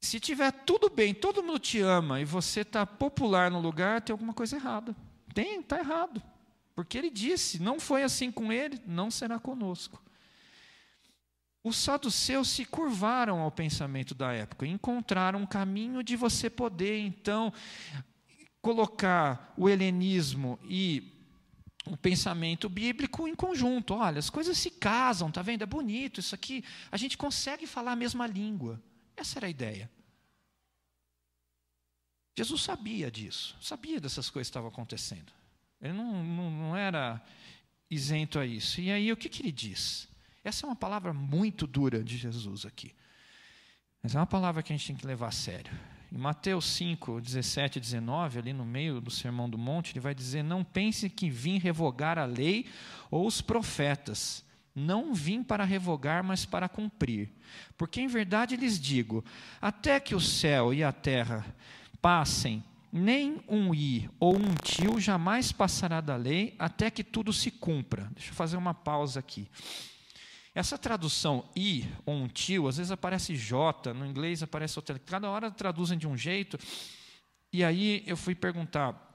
[0.00, 4.12] Se tiver tudo bem, todo mundo te ama e você está popular no lugar, tem
[4.12, 4.96] alguma coisa errada.
[5.34, 6.22] Tem, está errado.
[6.74, 10.02] Porque ele disse: não foi assim com ele, não será conosco.
[11.62, 17.52] Os saduceus se curvaram ao pensamento da época, encontraram um caminho de você poder, então,
[18.62, 21.12] colocar o helenismo e
[21.86, 23.92] um pensamento bíblico em conjunto.
[23.92, 25.62] Olha, as coisas se casam, tá vendo?
[25.62, 26.64] É bonito isso aqui.
[26.90, 28.80] A gente consegue falar a mesma língua.
[29.20, 29.90] Essa era a ideia.
[32.36, 35.30] Jesus sabia disso, sabia dessas coisas que estavam acontecendo.
[35.78, 37.22] Ele não, não, não era
[37.90, 38.80] isento a isso.
[38.80, 40.08] E aí, o que, que ele diz?
[40.42, 42.94] Essa é uma palavra muito dura de Jesus aqui.
[44.02, 45.70] Mas é uma palavra que a gente tem que levar a sério.
[46.10, 50.14] Em Mateus 5, 17 e 19, ali no meio do Sermão do Monte, ele vai
[50.14, 52.66] dizer: Não pense que vim revogar a lei
[53.10, 54.42] ou os profetas.
[54.80, 57.30] Não vim para revogar, mas para cumprir.
[57.76, 59.24] Porque em verdade lhes digo:
[59.60, 61.44] até que o céu e a terra
[62.00, 67.50] passem, nem um i ou um tio jamais passará da lei até que tudo se
[67.50, 68.10] cumpra.
[68.14, 69.48] Deixa eu fazer uma pausa aqui.
[70.54, 74.98] Essa tradução i ou um tio, às vezes aparece j, no inglês aparece outra.
[74.98, 76.58] Cada hora traduzem de um jeito.
[77.52, 79.09] E aí eu fui perguntar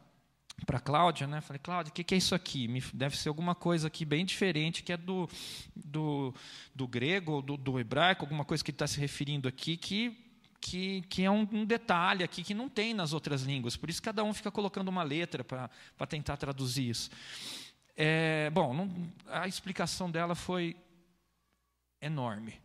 [0.64, 1.42] para Cláudia, né?
[1.42, 2.68] Falei, Cláudia, o que, que, é isso aqui?
[2.68, 5.30] Me, deve ser alguma coisa aqui bem diferente, que é do,
[5.76, 6.34] do,
[6.74, 10.18] do grego, do, do hebraico, alguma coisa que está se referindo aqui, que,
[10.62, 13.76] que, que é um, um, detalhe aqui que não tem nas outras línguas.
[13.76, 15.70] Por isso cada um fica colocando uma letra para
[16.08, 17.10] tentar traduzir isso.
[17.98, 18.92] É, bom, não,
[19.28, 20.76] a explicação dela foi
[22.02, 22.60] enorme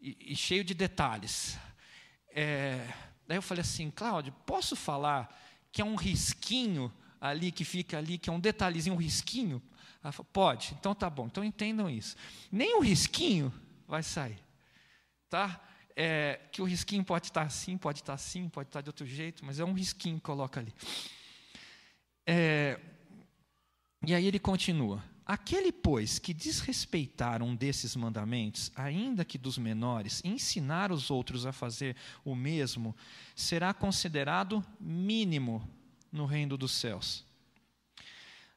[0.00, 1.58] e, e cheio de detalhes.
[2.28, 2.86] É,
[3.26, 5.40] daí eu falei assim, Cláudio, posso falar
[5.72, 6.92] que é um risquinho
[7.24, 9.62] ali que fica ali, que é um detalhezinho, um risquinho?
[10.30, 12.14] Pode, então tá bom, então entendam isso.
[12.52, 13.50] Nem um risquinho
[13.88, 14.38] vai sair.
[15.30, 15.58] Tá?
[15.96, 19.42] É, que o risquinho pode estar assim, pode estar assim, pode estar de outro jeito,
[19.42, 20.74] mas é um risquinho que coloca ali.
[22.26, 22.78] É,
[24.06, 25.02] e aí ele continua.
[25.24, 31.52] Aquele, pois, que desrespeitar um desses mandamentos, ainda que dos menores, ensinar os outros a
[31.52, 32.94] fazer o mesmo,
[33.34, 35.66] será considerado mínimo
[36.14, 37.24] no reino dos céus.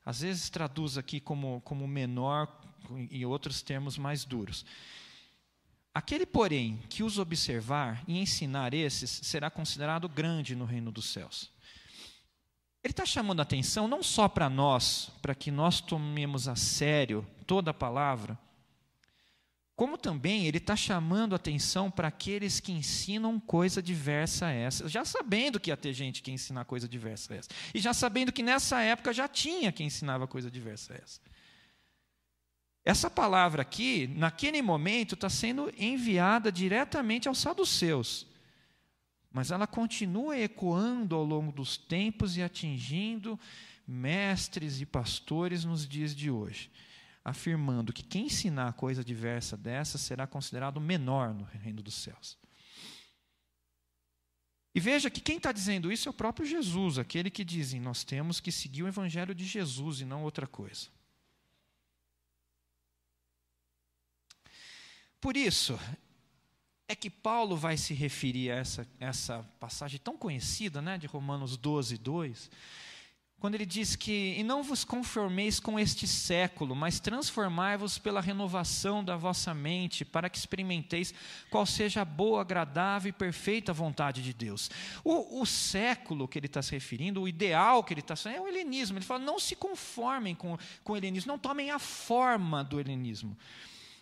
[0.06, 2.48] Às vezes traduz aqui como, como menor,
[3.12, 4.64] em outros termos mais duros.
[5.94, 11.52] Aquele, porém, que os observar e ensinar esses, será considerado grande no reino dos céus.
[12.84, 17.28] Ele está chamando a atenção não só para nós, para que nós tomemos a sério
[17.48, 18.38] toda a palavra,
[19.78, 25.06] como também ele está chamando atenção para aqueles que ensinam coisa diversa a essa, já
[25.06, 28.44] sabendo que ia ter gente que ensinar coisa diversa a essa, e já sabendo que
[28.44, 31.22] nessa época já tinha quem ensinava coisa diversa a essa.
[32.84, 38.28] Essa palavra aqui, naquele momento, está sendo enviada diretamente aos saduceus
[39.38, 43.40] mas ela continua ecoando ao longo dos tempos e atingindo
[43.88, 46.72] mestres e pastores nos dias de hoje,
[47.28, 52.38] afirmando que quem ensinar coisa diversa dessa será considerado menor no reino dos céus.
[54.74, 58.06] E veja que quem está dizendo isso é o próprio Jesus, aquele que dizem nós
[58.06, 60.88] temos que seguir o evangelho de Jesus e não outra coisa.
[65.20, 65.78] Por isso,
[66.88, 71.58] é que Paulo vai se referir a essa, essa passagem tão conhecida né, de Romanos
[71.58, 72.50] 12, 2,
[73.40, 79.04] quando ele diz que, e não vos conformeis com este século, mas transformai-vos pela renovação
[79.04, 81.14] da vossa mente, para que experimenteis
[81.52, 84.72] qual seja a boa, agradável e perfeita vontade de Deus.
[85.04, 88.42] O, o século que ele está se referindo, o ideal que ele está se é
[88.42, 88.98] o helenismo.
[88.98, 93.38] Ele fala, não se conformem com, com o helenismo, não tomem a forma do helenismo.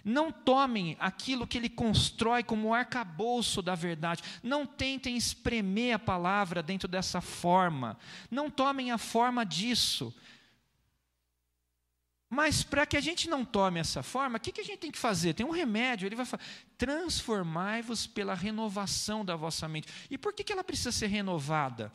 [0.06, 4.22] Não tomem aquilo que ele constrói como o arcabouço da verdade.
[4.44, 7.98] Não tentem espremer a palavra dentro dessa forma.
[8.30, 10.14] Não tomem a forma disso.
[12.30, 14.92] Mas para que a gente não tome essa forma, o que, que a gente tem
[14.92, 15.34] que fazer?
[15.34, 16.44] Tem um remédio, ele vai falar:
[16.78, 19.88] transformai-vos pela renovação da vossa mente.
[20.10, 21.92] E por que, que ela precisa ser renovada?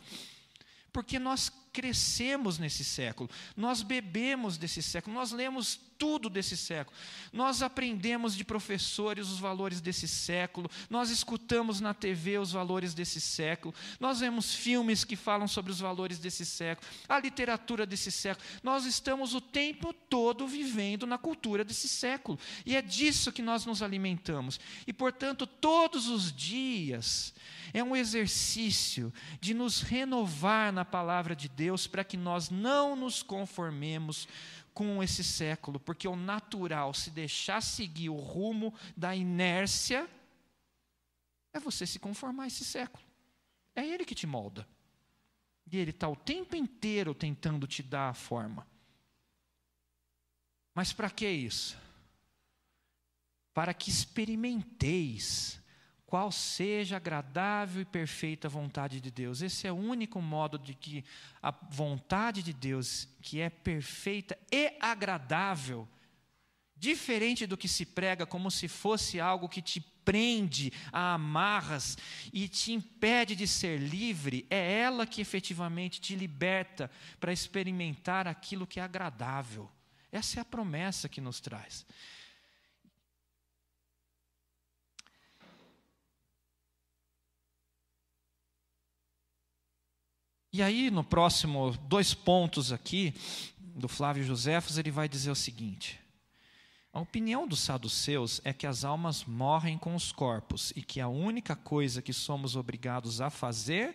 [0.92, 6.96] Porque nós crescemos nesse século, nós bebemos desse século, nós lemos tudo desse século.
[7.30, 13.20] Nós aprendemos de professores os valores desse século, nós escutamos na TV os valores desse
[13.20, 18.46] século, nós vemos filmes que falam sobre os valores desse século, a literatura desse século.
[18.62, 23.66] Nós estamos o tempo todo vivendo na cultura desse século, e é disso que nós
[23.66, 24.58] nos alimentamos.
[24.86, 27.34] E, portanto, todos os dias
[27.74, 33.22] é um exercício de nos renovar na palavra de Deus para que nós não nos
[33.22, 34.28] conformemos
[34.72, 40.08] com esse século, porque o natural, se deixar seguir o rumo da inércia,
[41.52, 43.04] é você se conformar a esse século.
[43.74, 44.66] É ele que te molda.
[45.70, 48.66] E ele está o tempo inteiro tentando te dar a forma.
[50.74, 51.78] Mas para que isso?
[53.52, 55.59] Para que experimenteis
[56.10, 59.42] qual seja agradável e perfeita vontade de Deus.
[59.42, 61.04] Esse é o único modo de que
[61.40, 65.88] a vontade de Deus, que é perfeita e agradável,
[66.74, 71.96] diferente do que se prega como se fosse algo que te prende a amarras
[72.32, 76.90] e te impede de ser livre, é ela que efetivamente te liberta
[77.20, 79.70] para experimentar aquilo que é agradável.
[80.10, 81.86] Essa é a promessa que nos traz.
[90.52, 93.14] E aí, no próximo dois pontos aqui,
[93.58, 96.00] do Flávio Josefos, ele vai dizer o seguinte:
[96.92, 101.06] a opinião dos saduceus é que as almas morrem com os corpos e que a
[101.06, 103.94] única coisa que somos obrigados a fazer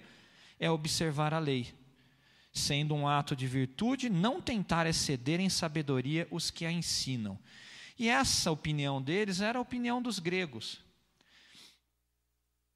[0.57, 1.73] é observar a lei,
[2.53, 7.37] sendo um ato de virtude não tentar exceder em sabedoria os que a ensinam.
[7.99, 10.84] E essa opinião deles era a opinião dos gregos.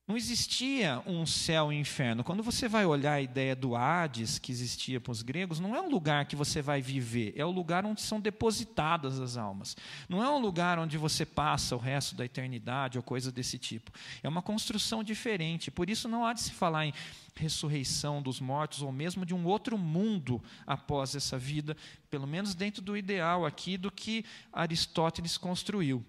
[0.09, 2.23] Não existia um céu e inferno.
[2.23, 5.79] Quando você vai olhar a ideia do Hades que existia para os gregos, não é
[5.79, 9.77] um lugar que você vai viver, é o lugar onde são depositadas as almas.
[10.09, 13.91] Não é um lugar onde você passa o resto da eternidade ou coisa desse tipo.
[14.23, 15.69] É uma construção diferente.
[15.69, 16.93] Por isso não há de se falar em
[17.35, 21.77] ressurreição dos mortos ou mesmo de um outro mundo após essa vida,
[22.09, 26.03] pelo menos dentro do ideal aqui do que Aristóteles construiu.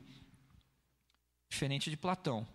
[1.51, 2.48] Diferente de Platão.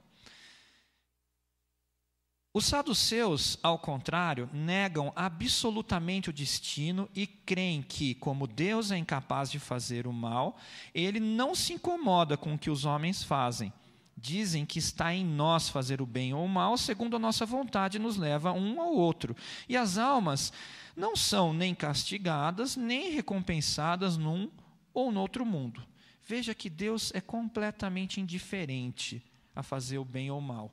[2.56, 9.51] Os saduceus, ao contrário, negam absolutamente o destino e creem que, como Deus é incapaz
[9.51, 10.56] de fazer o mal,
[10.93, 13.74] ele não se incomoda com o que os homens fazem.
[14.16, 17.99] Dizem que está em nós fazer o bem ou o mal, segundo a nossa vontade
[17.99, 19.36] nos leva um ao outro.
[19.68, 20.53] E as almas
[20.95, 24.49] não são nem castigadas, nem recompensadas num
[24.93, 25.84] ou no outro mundo.
[26.26, 29.22] Veja que Deus é completamente indiferente
[29.53, 30.72] a fazer o bem ou o mal.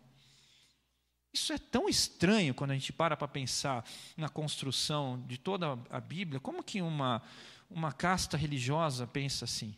[1.33, 3.85] Isso é tão estranho quando a gente para para pensar
[4.17, 6.39] na construção de toda a Bíblia.
[6.39, 7.23] Como que uma,
[7.71, 9.75] uma casta religiosa pensa assim?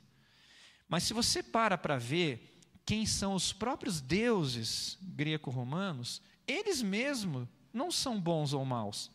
[0.88, 7.90] Mas se você para para ver quem são os próprios deuses greco-romanos, eles mesmos não
[7.90, 9.11] são bons ou maus.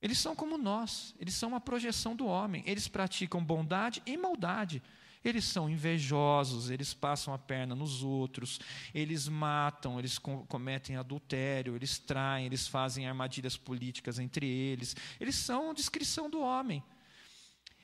[0.00, 2.64] Eles são como nós, eles são uma projeção do homem.
[2.66, 4.82] Eles praticam bondade e maldade.
[5.24, 8.58] Eles são invejosos, eles passam a perna nos outros,
[8.92, 14.96] eles matam, eles cometem adultério, eles traem, eles fazem armadilhas políticas entre eles.
[15.20, 16.82] Eles são a descrição do homem.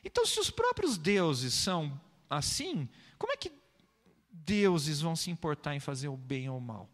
[0.04, 3.52] Então, se os próprios deuses são assim, como é que
[4.32, 6.88] deuses vão se importar em fazer o bem ou o mal?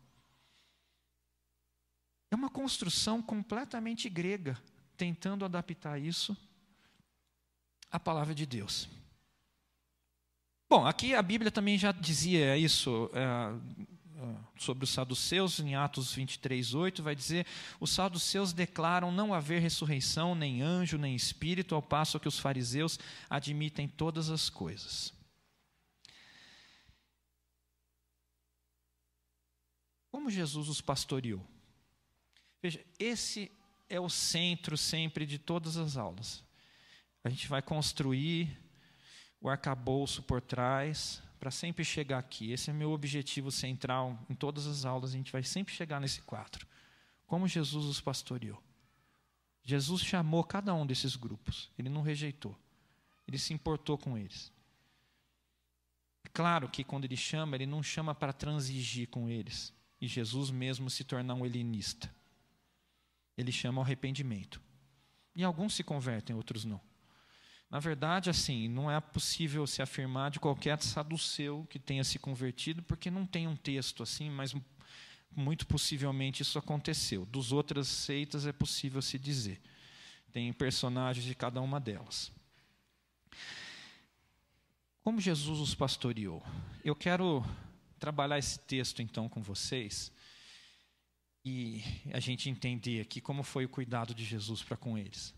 [2.30, 4.60] É uma construção completamente grega,
[4.96, 6.36] tentando adaptar isso
[7.90, 8.88] à palavra de Deus.
[10.68, 16.12] Bom, aqui a Bíblia também já dizia isso é, é sobre os saduceus, em Atos
[16.14, 17.46] 23, 8, vai dizer:
[17.78, 22.98] os saduceus declaram não haver ressurreição, nem anjo, nem espírito, ao passo que os fariseus
[23.28, 25.12] admitem todas as coisas.
[30.10, 31.44] Como Jesus os pastoreou?
[32.62, 33.52] Veja, esse
[33.90, 36.42] é o centro sempre de todas as aulas.
[37.22, 38.63] A gente vai construir
[39.44, 42.50] o arcabouço por trás, para sempre chegar aqui.
[42.50, 46.22] Esse é meu objetivo central em todas as aulas, a gente vai sempre chegar nesse
[46.22, 46.66] quadro.
[47.26, 48.62] Como Jesus os pastoreou.
[49.62, 52.58] Jesus chamou cada um desses grupos, ele não rejeitou,
[53.28, 54.50] ele se importou com eles.
[56.24, 60.50] É claro que quando ele chama, ele não chama para transigir com eles, e Jesus
[60.50, 62.10] mesmo se tornar um helenista.
[63.36, 64.58] Ele chama ao arrependimento.
[65.36, 66.80] E alguns se convertem, outros não.
[67.74, 72.84] Na verdade, assim, não é possível se afirmar de qualquer saduceu que tenha se convertido,
[72.84, 74.54] porque não tem um texto assim, mas
[75.34, 77.26] muito possivelmente isso aconteceu.
[77.26, 79.60] Dos outras seitas é possível se dizer.
[80.32, 82.30] Tem personagens de cada uma delas.
[85.02, 86.46] Como Jesus os pastoreou?
[86.84, 87.44] Eu quero
[87.98, 90.12] trabalhar esse texto então com vocês
[91.44, 95.34] e a gente entender aqui como foi o cuidado de Jesus para com eles.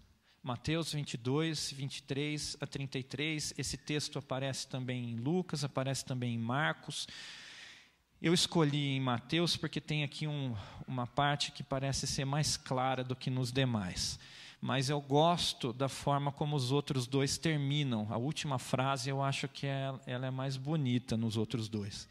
[0.47, 3.53] Mateus 22, 23 a 33.
[3.59, 7.09] Esse texto aparece também em Lucas, aparece também em Marcos.
[8.23, 10.55] Eu escolhi em Mateus porque tem aqui um,
[10.87, 14.21] uma parte que parece ser mais clara do que nos demais.
[14.61, 18.07] Mas eu gosto da forma como os outros dois terminam.
[18.09, 22.09] A última frase eu acho que é, ela é mais bonita nos outros dois.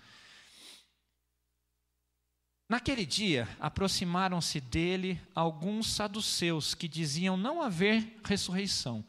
[2.68, 9.05] Naquele dia, aproximaram-se dele alguns saduceus que diziam não haver ressurreição.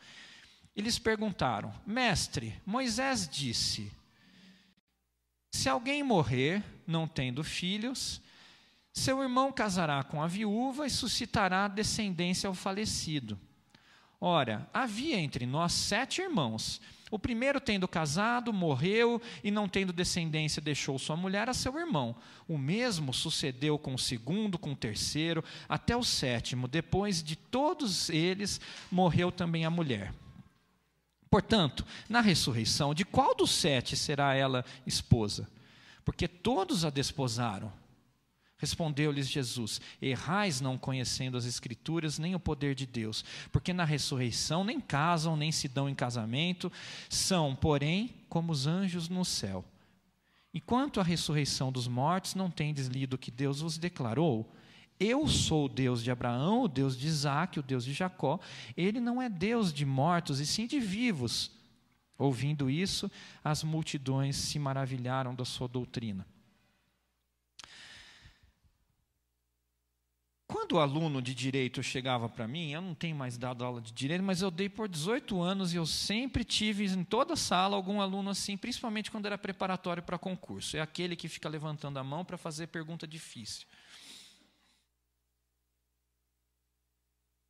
[0.75, 3.91] Eles perguntaram: Mestre, Moisés disse:
[5.51, 8.21] Se alguém morrer, não tendo filhos,
[8.97, 13.39] Seu irmão casará com a viúva e suscitará descendência ao falecido.
[14.19, 16.81] Ora, havia entre nós sete irmãos.
[17.11, 22.17] O primeiro, tendo casado, morreu e, não tendo descendência, deixou sua mulher a seu irmão.
[22.49, 26.67] O mesmo sucedeu com o segundo, com o terceiro, até o sétimo.
[26.67, 30.13] Depois de todos eles, morreu também a mulher.
[31.31, 35.49] Portanto, na ressurreição, de qual dos sete será ela esposa?
[36.05, 37.73] Porque todos a desposaram.
[38.59, 44.65] Respondeu-lhes Jesus: Errais não conhecendo as Escrituras nem o poder de Deus, porque na ressurreição
[44.65, 46.73] nem casam, nem se dão em casamento,
[47.09, 49.65] são, porém, como os anjos no céu.
[50.55, 54.51] E quanto à ressurreição dos mortos, não tendes lido que Deus vos declarou?
[54.99, 58.41] Eu sou o Deus de Abraão, o Deus de Isaac, o Deus de Jacó.
[58.75, 61.51] Ele não é Deus de mortos, e sim de vivos.
[62.19, 63.11] Ouvindo isso,
[63.45, 66.27] as multidões se maravilharam da sua doutrina.
[70.67, 73.93] Quando o aluno de direito chegava para mim, eu não tenho mais dado aula de
[73.93, 78.01] direito, mas eu dei por 18 anos e eu sempre tive em toda sala algum
[78.01, 80.77] aluno assim, principalmente quando era preparatório para concurso.
[80.77, 83.65] É aquele que fica levantando a mão para fazer pergunta difícil.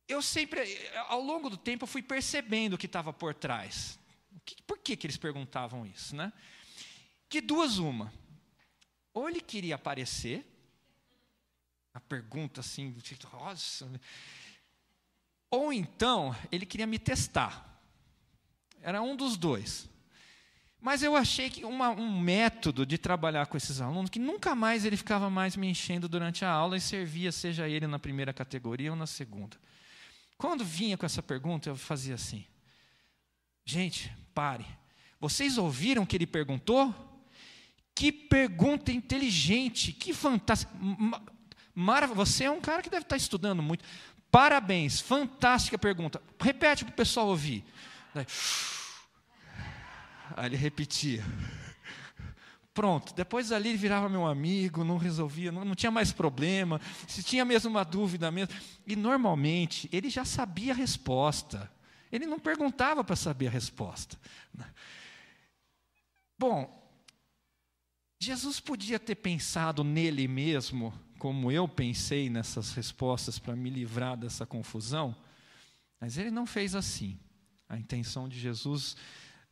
[0.07, 0.61] Eu sempre,
[1.07, 3.97] ao longo do tempo, eu fui percebendo o que estava por trás.
[4.67, 6.31] Por que, que eles perguntavam isso, né?
[7.31, 8.13] De duas, uma.
[9.11, 10.45] Ou ele queria aparecer,
[11.97, 13.89] a pergunta assim, tipo, nossa.
[15.49, 17.81] Ou então, ele queria me testar.
[18.81, 19.89] Era um dos dois.
[20.79, 24.85] Mas eu achei que uma, um método de trabalhar com esses alunos, que nunca mais
[24.85, 28.91] ele ficava mais me enchendo durante a aula e servia, seja ele na primeira categoria
[28.91, 29.57] ou na segunda.
[30.37, 32.45] Quando vinha com essa pergunta, eu fazia assim:
[33.65, 34.67] Gente, pare.
[35.19, 36.93] Vocês ouviram o que ele perguntou?
[37.95, 40.71] Que pergunta inteligente, que fantástica.
[42.15, 43.85] Você é um cara que deve estar estudando muito.
[44.31, 46.19] Parabéns, fantástica pergunta.
[46.39, 47.63] Repete para o pessoal ouvir.
[50.35, 51.23] Aí ele repetia.
[52.73, 57.23] Pronto, depois ali ele virava meu amigo, não resolvia, não, não tinha mais problema, se
[57.23, 58.53] tinha mesmo uma dúvida mesmo.
[58.85, 61.71] E normalmente ele já sabia a resposta.
[62.11, 64.17] Ele não perguntava para saber a resposta.
[66.37, 66.91] Bom,
[68.19, 74.45] Jesus podia ter pensado nele mesmo como eu pensei nessas respostas para me livrar dessa
[74.45, 75.15] confusão,
[75.99, 77.19] mas ele não fez assim.
[77.67, 78.95] A intenção de Jesus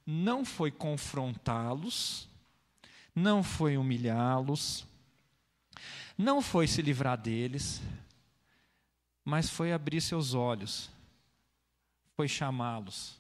[0.05, 2.29] não foi confrontá-los,
[3.13, 4.85] não foi humilhá-los,
[6.17, 7.81] não foi se livrar deles,
[9.23, 10.89] mas foi abrir seus olhos,
[12.15, 13.19] foi chamá-los,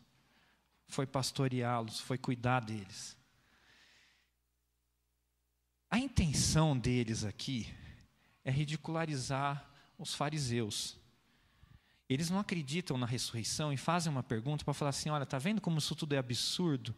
[0.87, 3.17] foi pastoreá-los, foi cuidar deles.
[5.89, 7.73] A intenção deles aqui
[8.45, 9.67] é ridicularizar
[9.97, 10.95] os fariseus.
[12.07, 15.59] Eles não acreditam na ressurreição e fazem uma pergunta para falar assim: olha, está vendo
[15.59, 16.93] como isso tudo é absurdo?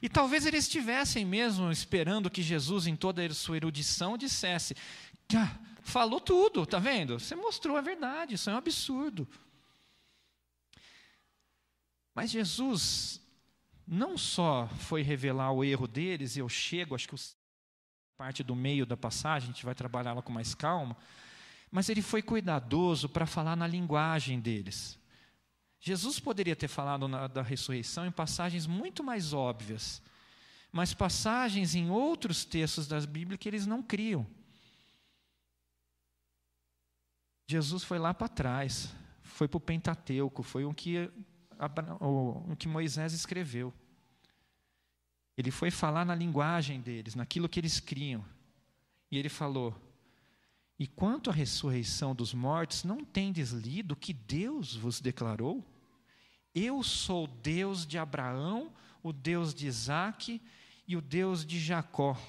[0.00, 4.74] E talvez eles estivessem mesmo esperando que Jesus, em toda a sua erudição, dissesse:
[5.36, 7.18] ah, falou tudo, está vendo?
[7.18, 9.28] Você mostrou a verdade, isso é um absurdo.
[12.14, 13.20] Mas Jesus
[13.86, 17.37] não só foi revelar o erro deles, eu chego, acho que o
[18.18, 20.96] parte do meio da passagem, a gente vai trabalhar ela com mais calma,
[21.70, 24.98] mas ele foi cuidadoso para falar na linguagem deles.
[25.78, 30.02] Jesus poderia ter falado na, da ressurreição em passagens muito mais óbvias,
[30.72, 34.26] mas passagens em outros textos da Bíblia que eles não criam.
[37.46, 38.92] Jesus foi lá para trás,
[39.22, 41.08] foi para o Pentateuco, foi o que,
[42.00, 43.72] o que Moisés escreveu.
[45.38, 48.24] Ele foi falar na linguagem deles, naquilo que eles criam.
[49.08, 49.72] E ele falou:
[50.76, 55.64] E quanto à ressurreição dos mortos, não tendes lido que Deus vos declarou?
[56.52, 60.42] Eu sou Deus de Abraão, o Deus de Isaac
[60.88, 62.20] e o Deus de Jacó.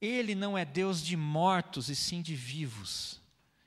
[0.00, 3.20] Ele não é Deus de mortos e sim de vivos.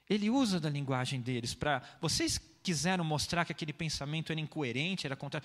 [0.10, 1.84] Ele usa da linguagem deles para.
[2.02, 5.44] Vocês quiseram mostrar que aquele pensamento era incoerente, era contra.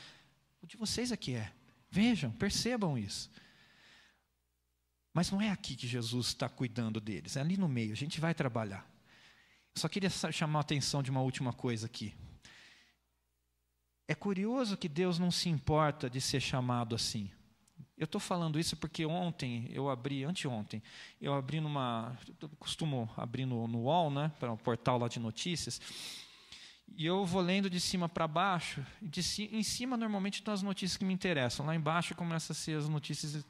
[0.62, 1.52] O de vocês que é.
[1.97, 3.30] Vejam, percebam isso.
[5.14, 8.20] Mas não é aqui que Jesus está cuidando deles, é ali no meio, a gente
[8.20, 8.86] vai trabalhar.
[9.74, 12.14] Só queria chamar a atenção de uma última coisa aqui.
[14.07, 17.30] É curioso que Deus não se importa de ser chamado assim.
[17.97, 20.82] Eu estou falando isso porque ontem eu abri, anteontem,
[21.18, 22.14] eu abri numa.
[22.42, 25.80] Eu costumo abrir no, no UOL, né, para um portal lá de notícias,
[26.95, 29.20] e eu vou lendo de cima para baixo, de,
[29.53, 32.89] em cima normalmente estão as notícias que me interessam, lá embaixo começam a ser as
[32.89, 33.45] notícias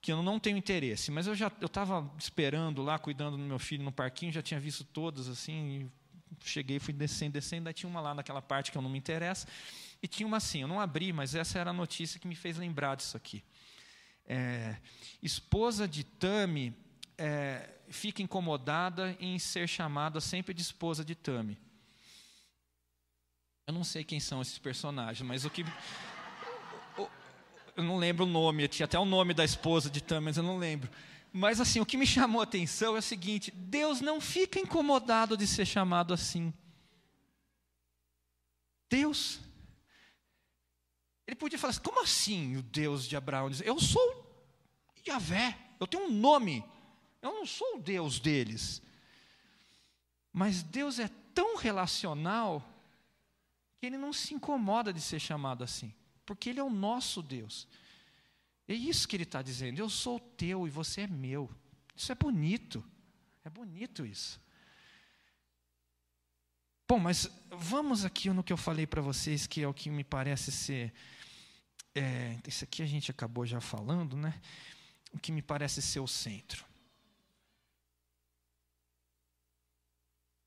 [0.00, 3.58] que eu não tenho interesse, mas eu já eu estava esperando lá, cuidando do meu
[3.58, 5.90] filho no parquinho, já tinha visto todas assim,
[6.40, 9.46] cheguei, fui descendo, descendo, aí tinha uma lá naquela parte que eu não me interessa,
[10.02, 12.56] e tinha uma assim, eu não abri, mas essa era a notícia que me fez
[12.56, 13.42] lembrar disso aqui.
[14.26, 14.76] É,
[15.22, 16.74] esposa de Tami
[17.16, 21.58] é, fica incomodada em ser chamada sempre de esposa de Tami.
[23.68, 25.62] Eu não sei quem são esses personagens, mas o que
[27.76, 30.42] eu não lembro o nome, tinha até o nome da esposa de Tam, mas eu
[30.42, 30.90] não lembro.
[31.30, 35.36] Mas assim, o que me chamou a atenção é o seguinte: Deus não fica incomodado
[35.36, 36.50] de ser chamado assim.
[38.88, 39.38] Deus.
[41.26, 43.50] Ele podia falar assim: como assim o Deus de Abraão?
[43.62, 44.26] Eu sou
[45.06, 46.64] Yahvé, eu tenho um nome,
[47.20, 48.80] eu não sou o Deus deles.
[50.32, 52.64] Mas Deus é tão relacional
[53.78, 55.94] que ele não se incomoda de ser chamado assim
[56.28, 57.66] porque Ele é o nosso Deus.
[58.68, 59.78] É isso que Ele está dizendo.
[59.78, 61.50] Eu sou teu e você é meu.
[61.96, 62.84] Isso é bonito.
[63.42, 64.38] É bonito isso.
[66.86, 70.04] Bom, mas vamos aqui no que eu falei para vocês, que é o que me
[70.04, 70.92] parece ser.
[71.94, 74.38] É, isso aqui a gente acabou já falando, né?
[75.14, 76.62] O que me parece ser o centro.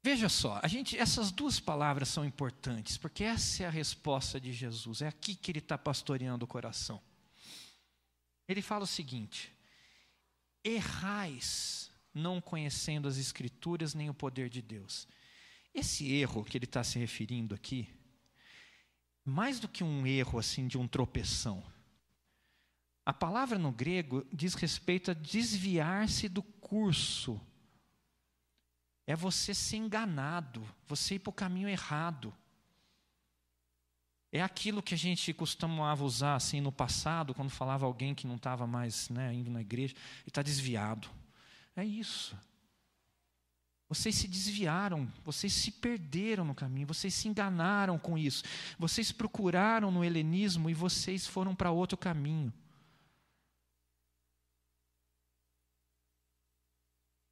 [0.04, 4.52] Veja só, a gente, essas duas palavras são importantes, porque essa é a resposta de
[4.52, 7.00] Jesus, é aqui que ele está pastoreando o coração.
[8.48, 9.54] Ele fala o seguinte:
[10.64, 15.08] errais, não conhecendo as Escrituras nem o poder de Deus.
[15.74, 17.88] Esse erro que ele está se referindo aqui,
[19.24, 21.64] mais do que um erro assim de um tropeção,
[23.06, 27.40] a palavra no grego diz respeito a desviar-se do curso
[29.08, 32.34] é você ser enganado, você ir para o caminho errado.
[34.32, 38.36] É aquilo que a gente costumava usar assim no passado, quando falava alguém que não
[38.36, 39.94] estava mais né, indo na igreja,
[40.26, 41.10] e está desviado.
[41.76, 42.38] É isso.
[43.90, 48.42] Vocês se desviaram, vocês se perderam no caminho, vocês se enganaram com isso.
[48.80, 52.54] Vocês procuraram no helenismo e vocês foram para outro caminho.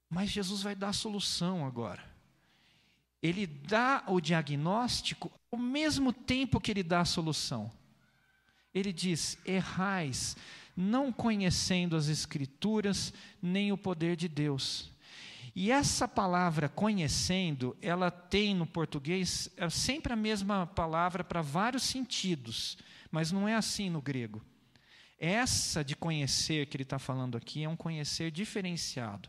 [0.10, 2.04] Mas Jesus vai dar a solução agora.
[3.22, 7.72] Ele dá o diagnóstico ao mesmo tempo que ele dá a solução.
[8.74, 10.36] Ele diz: errais,
[10.76, 14.90] não conhecendo as Escrituras nem o poder de Deus.
[15.56, 21.84] E essa palavra conhecendo, ela tem no português é sempre a mesma palavra para vários
[21.84, 22.78] sentidos,
[23.12, 24.42] mas não é assim no grego.
[25.20, 29.28] Essa de conhecer que ele está falando aqui é um conhecer diferenciado.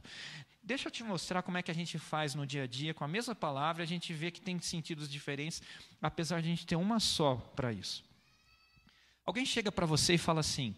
[0.71, 3.03] Deixa eu te mostrar como é que a gente faz no dia a dia, com
[3.03, 5.61] a mesma palavra, a gente vê que tem sentidos diferentes,
[6.01, 8.05] apesar de a gente ter uma só para isso.
[9.27, 10.77] Alguém chega para você e fala assim: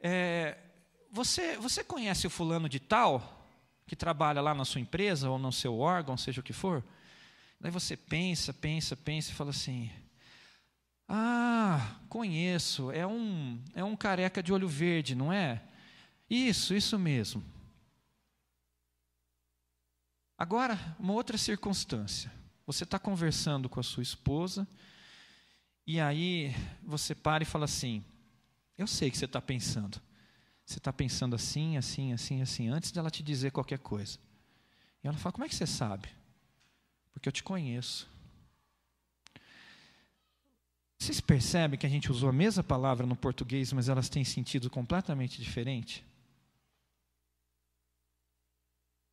[0.00, 0.56] é,
[1.10, 3.44] você, você conhece o fulano de tal,
[3.88, 6.80] que trabalha lá na sua empresa ou no seu órgão, seja o que for?
[7.60, 9.90] Daí você pensa, pensa, pensa e fala assim:
[11.08, 15.60] Ah, conheço, é um, é um careca de olho verde, não é?
[16.30, 17.42] Isso, isso mesmo.
[20.42, 22.28] Agora, uma outra circunstância.
[22.66, 24.66] Você está conversando com a sua esposa,
[25.86, 28.04] e aí você para e fala assim:
[28.76, 30.02] Eu sei que você está pensando.
[30.66, 34.18] Você está pensando assim, assim, assim, assim, antes dela te dizer qualquer coisa.
[35.04, 36.08] E ela fala: Como é que você sabe?
[37.12, 38.10] Porque eu te conheço.
[40.98, 44.68] Vocês percebem que a gente usou a mesma palavra no português, mas elas têm sentido
[44.68, 46.04] completamente diferente?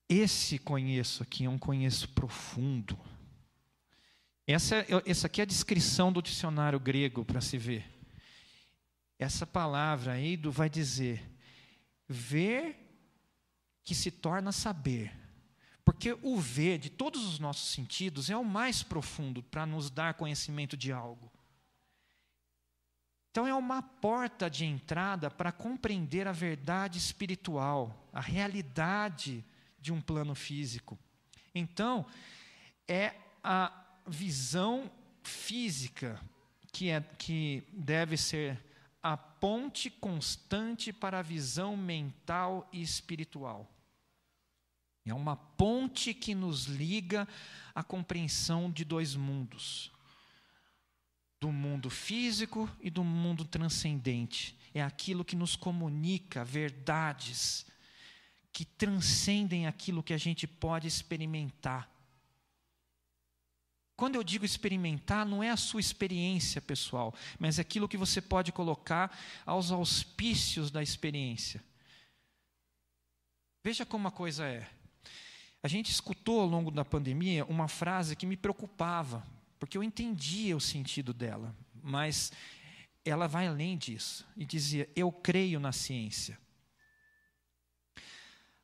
[0.10, 3.00] Esse conheço aqui é um conheço profundo.
[4.48, 7.86] Essa, essa aqui é a descrição do dicionário grego para se ver.
[9.20, 11.24] Essa palavra, eido, vai dizer
[12.08, 12.76] ver
[13.84, 15.16] que se torna saber.
[15.86, 20.16] Porque o ver, de todos os nossos sentidos, é o mais profundo para nos dar
[20.16, 21.32] conhecimento de algo.
[23.30, 29.46] Então, é uma porta de entrada para compreender a verdade espiritual, a realidade
[29.82, 30.98] de um plano físico.
[31.54, 32.06] Então,
[32.88, 33.72] é a
[34.08, 34.92] visão
[35.24, 36.20] física
[36.72, 38.60] que, é, que deve ser
[39.02, 43.70] a ponte constante para a visão mental e espiritual.
[45.06, 47.28] É uma ponte que nos liga
[47.74, 49.92] à compreensão de dois mundos:
[51.40, 54.58] do mundo físico e do mundo transcendente.
[54.74, 57.66] É aquilo que nos comunica verdades
[58.52, 61.90] que transcendem aquilo que a gente pode experimentar.
[63.96, 68.22] Quando eu digo experimentar, não é a sua experiência pessoal, mas é aquilo que você
[68.22, 69.14] pode colocar
[69.46, 71.62] aos auspícios da experiência.
[73.62, 74.70] Veja como a coisa é.
[75.62, 79.26] A gente escutou ao longo da pandemia uma frase que me preocupava,
[79.60, 82.32] porque eu entendia o sentido dela, mas
[83.04, 86.40] ela vai além disso e dizia: Eu creio na ciência.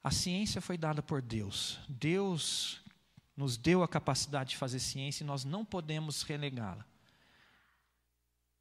[0.06, 1.80] A ciência foi dada por Deus.
[1.90, 2.80] Deus
[3.36, 6.86] nos deu a capacidade de fazer ciência e nós não podemos relegá-la.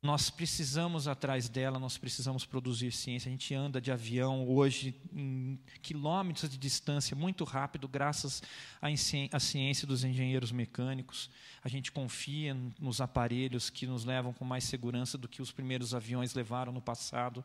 [0.01, 3.29] Nós precisamos atrás dela, nós precisamos produzir ciência.
[3.29, 8.43] A gente anda de avião hoje em quilômetros de distância muito rápido, graças
[8.81, 11.29] à ciência dos engenheiros mecânicos.
[11.63, 15.95] A gente confia nos aparelhos que nos levam com mais segurança do que os primeiros
[15.95, 17.45] aviões levaram no passado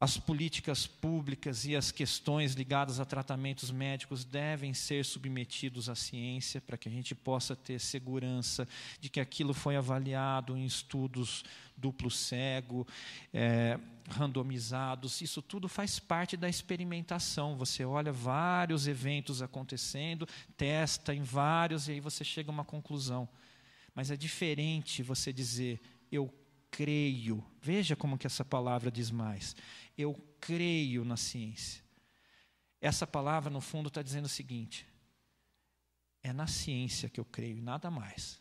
[0.00, 6.60] as políticas públicas e as questões ligadas a tratamentos médicos devem ser submetidos à ciência
[6.60, 8.68] para que a gente possa ter segurança
[9.00, 11.44] de que aquilo foi avaliado em estudos
[11.76, 12.86] duplo cego,
[13.34, 13.78] é,
[14.08, 15.20] randomizados.
[15.20, 17.56] Isso tudo faz parte da experimentação.
[17.56, 23.28] Você olha vários eventos acontecendo, testa em vários e aí você chega a uma conclusão.
[23.96, 25.80] Mas é diferente você dizer
[26.10, 26.32] eu
[26.70, 27.44] creio.
[27.60, 29.56] Veja como que essa palavra diz mais
[29.98, 31.82] eu creio na ciência.
[32.80, 34.86] Essa palavra, no fundo, está dizendo o seguinte:
[36.22, 38.40] é na ciência que eu creio, nada mais.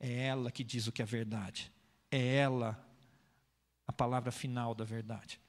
[0.00, 1.72] É ela que diz o que é verdade.
[2.10, 2.84] É ela
[3.86, 5.40] a palavra final da verdade.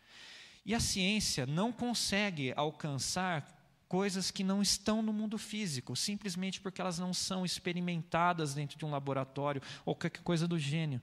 [0.65, 6.79] E a ciência não consegue alcançar coisas que não estão no mundo físico, simplesmente porque
[6.79, 11.01] elas não são experimentadas dentro de um laboratório ou qualquer coisa do gênero.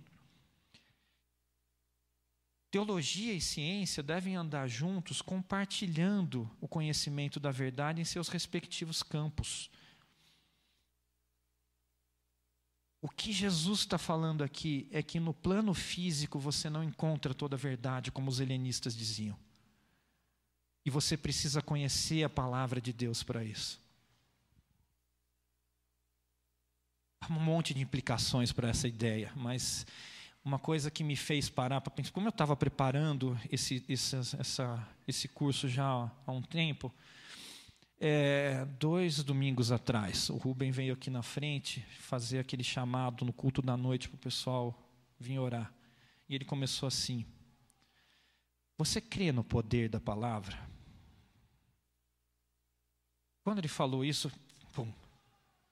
[2.70, 9.68] Teologia e ciência devem andar juntos, compartilhando o conhecimento da verdade em seus respectivos campos.
[13.02, 17.56] O que Jesus está falando aqui é que no plano físico você não encontra toda
[17.56, 19.36] a verdade, como os helenistas diziam.
[20.84, 23.80] E você precisa conhecer a palavra de Deus para isso.
[27.20, 29.86] Há um monte de implicações para essa ideia, mas
[30.44, 34.88] uma coisa que me fez parar para pensar, como eu estava preparando esse, esse, essa,
[35.06, 36.92] esse curso já há um tempo,
[38.00, 43.60] é, dois domingos atrás, o Rubem veio aqui na frente fazer aquele chamado no culto
[43.60, 44.74] da noite para o pessoal
[45.18, 45.70] vir orar.
[46.26, 47.26] E ele começou assim:
[48.78, 50.58] Você crê no poder da palavra?
[53.44, 54.32] Quando ele falou isso,
[54.72, 54.90] pum,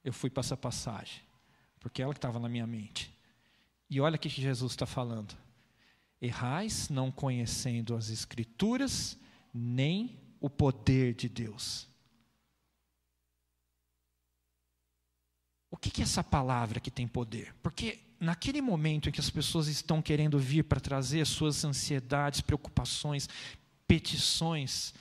[0.05, 1.23] eu fui para essa passagem,
[1.81, 3.18] porque é ela que estava na minha mente.
[3.91, 5.37] E olha o que Jesus está falando.
[6.21, 9.19] Errais não conhecendo as Escrituras,
[9.55, 11.87] nem o poder de Deus.
[15.71, 17.55] O que é essa palavra que tem poder?
[17.63, 23.29] Porque naquele momento em que as pessoas estão querendo vir para trazer suas ansiedades, preocupações,
[23.87, 24.93] petições,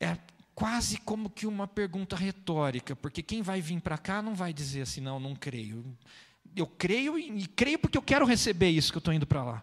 [0.00, 0.16] é
[0.54, 4.82] quase como que uma pergunta retórica, porque quem vai vir para cá não vai dizer
[4.82, 5.84] assim, não, não creio
[6.56, 9.62] eu creio e, creio porque eu quero receber isso que eu estou indo para lá.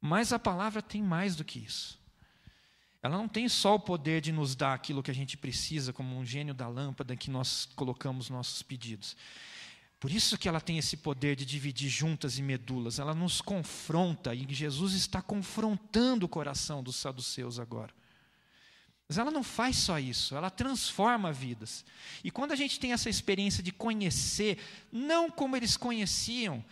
[0.00, 1.98] Mas a palavra tem mais do que isso.
[3.02, 6.16] Ela não tem só o poder de nos dar aquilo que a gente precisa, como
[6.16, 9.16] um gênio da lâmpada que nós colocamos nossos pedidos.
[9.98, 12.98] Por isso que ela tem esse poder de dividir juntas e medulas.
[12.98, 17.92] Ela nos confronta e Jesus está confrontando o coração dos saduceus agora.
[19.08, 21.84] Mas ela não faz só isso, ela transforma vidas.
[22.22, 24.58] E quando a gente tem essa experiência de conhecer,
[24.90, 26.64] não como eles conheciam,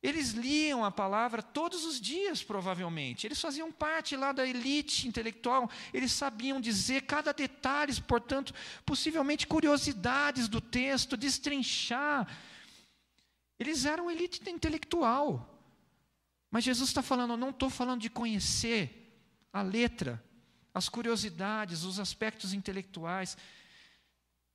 [0.00, 3.26] eles liam a palavra todos os dias, provavelmente.
[3.26, 8.54] Eles faziam parte lá da elite intelectual, eles sabiam dizer cada detalhe, portanto,
[8.86, 12.28] possivelmente curiosidades do texto, destrinchar.
[13.58, 15.58] Eles eram elite intelectual.
[16.50, 19.12] Mas Jesus está falando, eu não estou falando de conhecer
[19.52, 20.22] a letra,
[20.78, 23.36] as curiosidades, os aspectos intelectuais.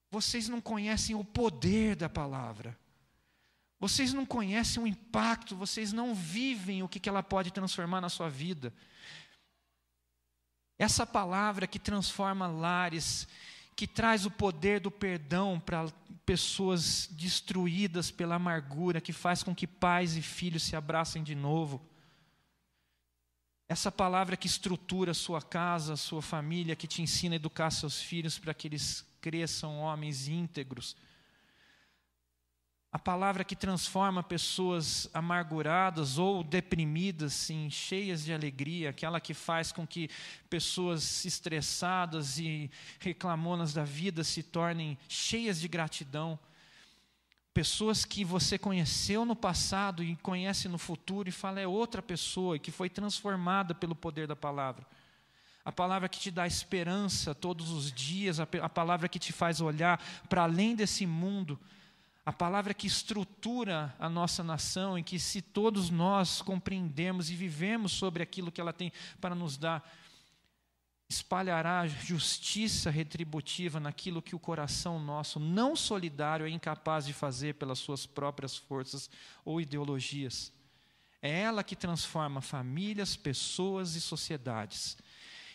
[0.09, 2.77] Vocês não conhecem o poder da palavra.
[3.79, 8.29] Vocês não conhecem o impacto, vocês não vivem o que ela pode transformar na sua
[8.29, 8.73] vida.
[10.79, 13.27] Essa palavra que transforma lares,
[13.75, 15.91] que traz o poder do perdão para
[16.25, 21.81] pessoas destruídas pela amargura, que faz com que pais e filhos se abracem de novo.
[23.73, 27.71] Essa palavra que estrutura a sua casa, a sua família, que te ensina a educar
[27.71, 30.95] seus filhos para que eles cresçam homens íntegros.
[32.91, 39.71] A palavra que transforma pessoas amarguradas ou deprimidas, sim, cheias de alegria, aquela que faz
[39.71, 40.07] com que
[40.47, 42.69] pessoas estressadas e
[42.99, 46.37] reclamonas da vida se tornem cheias de gratidão.
[47.53, 52.57] Pessoas que você conheceu no passado e conhece no futuro e fala é outra pessoa
[52.57, 54.85] que foi transformada pelo poder da palavra.
[55.65, 60.01] a palavra que te dá esperança todos os dias, a palavra que te faz olhar
[60.27, 61.57] para além desse mundo,
[62.25, 67.91] a palavra que estrutura a nossa nação, em que, se todos nós compreendemos e vivemos
[67.91, 68.91] sobre aquilo que ela tem
[69.21, 69.83] para nos dar,
[71.13, 77.79] espalhará justiça retributiva naquilo que o coração nosso, não solidário, é incapaz de fazer pelas
[77.79, 79.09] suas próprias forças
[79.45, 80.51] ou ideologias.
[81.21, 84.97] É ela que transforma famílias, pessoas e sociedades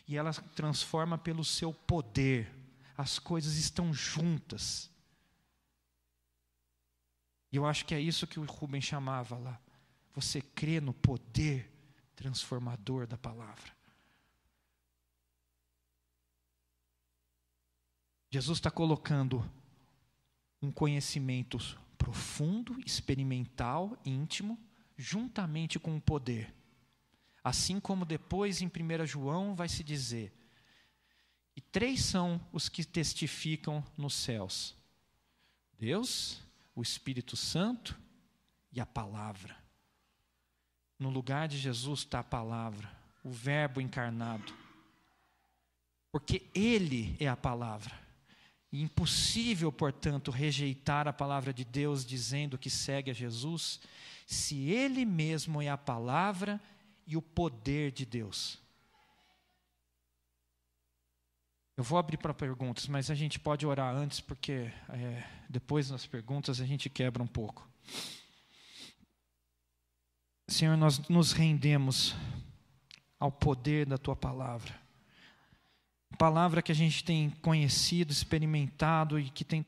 [0.08, 2.50] e ela transforma pelo seu poder.
[2.96, 4.90] As coisas estão juntas.
[7.52, 9.60] E eu acho que é isso que o Rubem chamava lá.
[10.14, 11.70] Você crê no poder
[12.16, 13.77] transformador da palavra.
[18.30, 19.48] Jesus está colocando
[20.60, 21.58] um conhecimento
[21.96, 24.58] profundo, experimental, íntimo,
[24.96, 26.54] juntamente com o poder.
[27.42, 30.32] Assim como depois em 1 João vai se dizer:
[31.58, 34.76] e três são os que testificam nos céus:
[35.76, 36.40] Deus,
[36.72, 37.98] o Espírito Santo
[38.70, 39.56] e a palavra.
[40.96, 42.88] No lugar de Jesus está a palavra,
[43.24, 44.54] o Verbo encarnado.
[46.12, 48.07] Porque Ele é a palavra.
[48.72, 53.80] Impossível, portanto, rejeitar a palavra de Deus dizendo que segue a Jesus,
[54.26, 56.60] se Ele mesmo é a palavra
[57.06, 58.60] e o poder de Deus.
[61.78, 66.04] Eu vou abrir para perguntas, mas a gente pode orar antes, porque é, depois das
[66.04, 67.66] perguntas a gente quebra um pouco.
[70.48, 72.16] Senhor, nós nos rendemos
[73.18, 74.77] ao poder da tua palavra.
[76.16, 79.62] Palavra que a gente tem conhecido, experimentado e que tem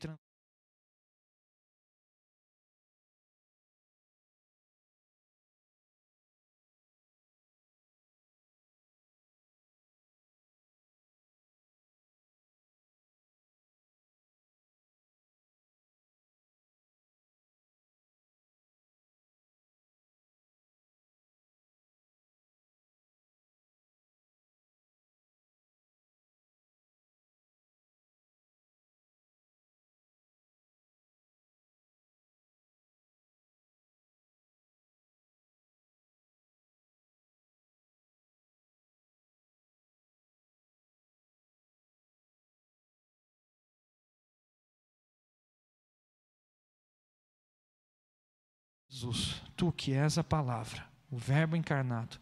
[49.01, 52.19] Jesus, tu que és a palavra, o Verbo encarnado,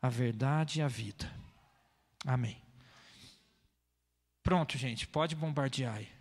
[0.00, 1.32] a verdade e a vida.
[2.26, 2.60] Amém.
[4.42, 6.12] Pronto, gente, pode bombardear aí.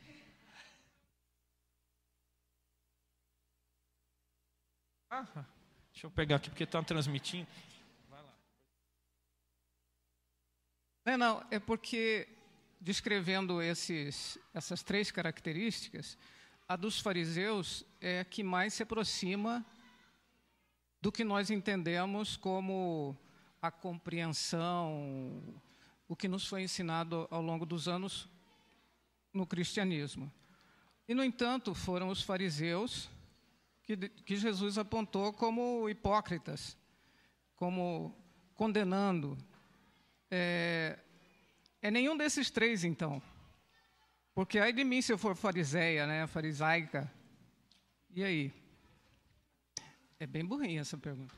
[5.09, 5.25] Ah,
[5.91, 7.49] deixa eu pegar aqui porque está transmitindo.
[8.07, 8.33] Vai lá.
[11.05, 12.29] Não, não, é porque
[12.79, 16.17] descrevendo esses, essas três características,
[16.67, 19.63] a dos fariseus é que mais se aproxima
[20.99, 23.15] do que nós entendemos como
[23.61, 25.61] a compreensão,
[26.07, 28.27] o que nos foi ensinado ao longo dos anos
[29.31, 30.31] no cristianismo.
[31.07, 33.09] E, no entanto, foram os fariseus
[33.83, 36.77] que, que Jesus apontou como hipócritas,
[37.55, 38.15] como
[38.55, 39.37] condenando.
[40.29, 40.97] É,
[41.81, 43.21] é nenhum desses três, então.
[44.33, 47.11] Porque aí de mim se eu for fariseia, né, farisaica.
[48.13, 48.53] E aí?
[50.19, 51.33] É bem burrinha essa pergunta.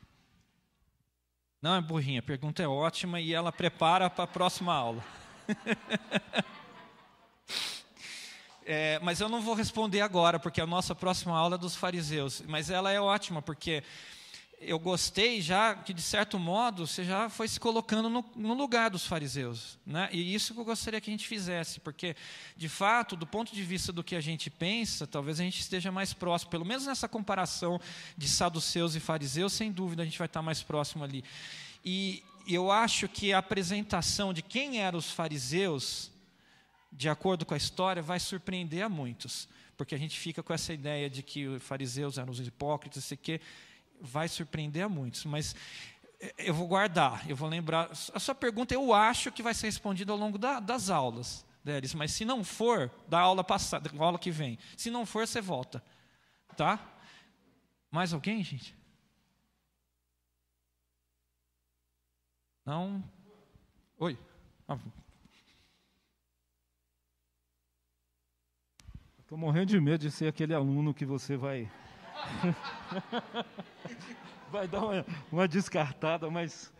[1.61, 5.03] Não é burrinha, a pergunta é ótima e ela prepara para a próxima aula.
[8.65, 12.41] é, mas eu não vou responder agora, porque a nossa próxima aula é dos fariseus.
[12.41, 13.83] Mas ela é ótima, porque
[14.65, 18.89] eu gostei já que, de certo modo, você já foi se colocando no, no, lugar
[18.89, 19.77] dos fariseus.
[19.85, 20.09] Né?
[20.11, 22.15] E isso que eu gostaria que a gente fizesse, porque,
[22.55, 25.91] de fato, do ponto de vista do que a gente pensa, talvez a gente esteja
[25.91, 27.79] mais próximo, pelo menos nessa comparação
[28.17, 31.23] de saduceus e fariseus, sem dúvida a gente vai estar mais próximo ali.
[31.83, 36.11] E eu acho que a apresentação de quem eram os fariseus,
[36.91, 39.47] de acordo com a história, vai surpreender a muitos.
[39.75, 43.17] Porque a gente fica com essa ideia de que os fariseus eram os hipócritas, sei
[43.17, 43.41] que
[44.01, 45.55] vai surpreender a muitos, mas
[46.19, 47.89] eh, eu vou guardar, eu vou lembrar.
[47.91, 51.93] A sua pergunta eu acho que vai ser respondida ao longo da, das aulas, Délis,
[51.93, 54.59] mas se não for, da aula passada, da aula que vem.
[54.75, 55.81] Se não for, você volta.
[56.57, 56.77] Tá?
[57.89, 58.75] Mais alguém, gente?
[62.65, 63.03] Não?
[63.97, 64.19] Oi?
[64.67, 64.77] Ah.
[69.19, 71.71] Estou morrendo de medo de ser aquele aluno que você vai
[74.51, 76.71] Vai dar uma, uma descartada, mas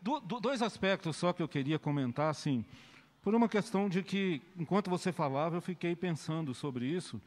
[0.00, 2.64] do, do, dois aspectos só que eu queria comentar, assim,
[3.22, 7.20] por uma questão de que, enquanto você falava, eu fiquei pensando sobre isso,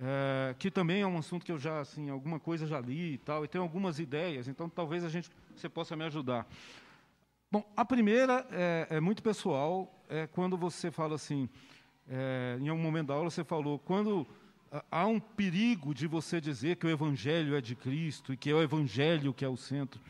[0.00, 3.18] é, que também é um assunto que eu já, assim, alguma coisa já li e
[3.18, 6.46] tal, e tenho algumas ideias, então talvez a gente, você possa me ajudar.
[7.50, 11.48] Bom, a primeira é, é muito pessoal, é quando você fala assim,
[12.08, 14.26] é, em algum momento da aula você falou, quando
[14.90, 18.54] há um perigo de você dizer que o Evangelho é de Cristo e que é
[18.54, 20.00] o Evangelho que é o centro.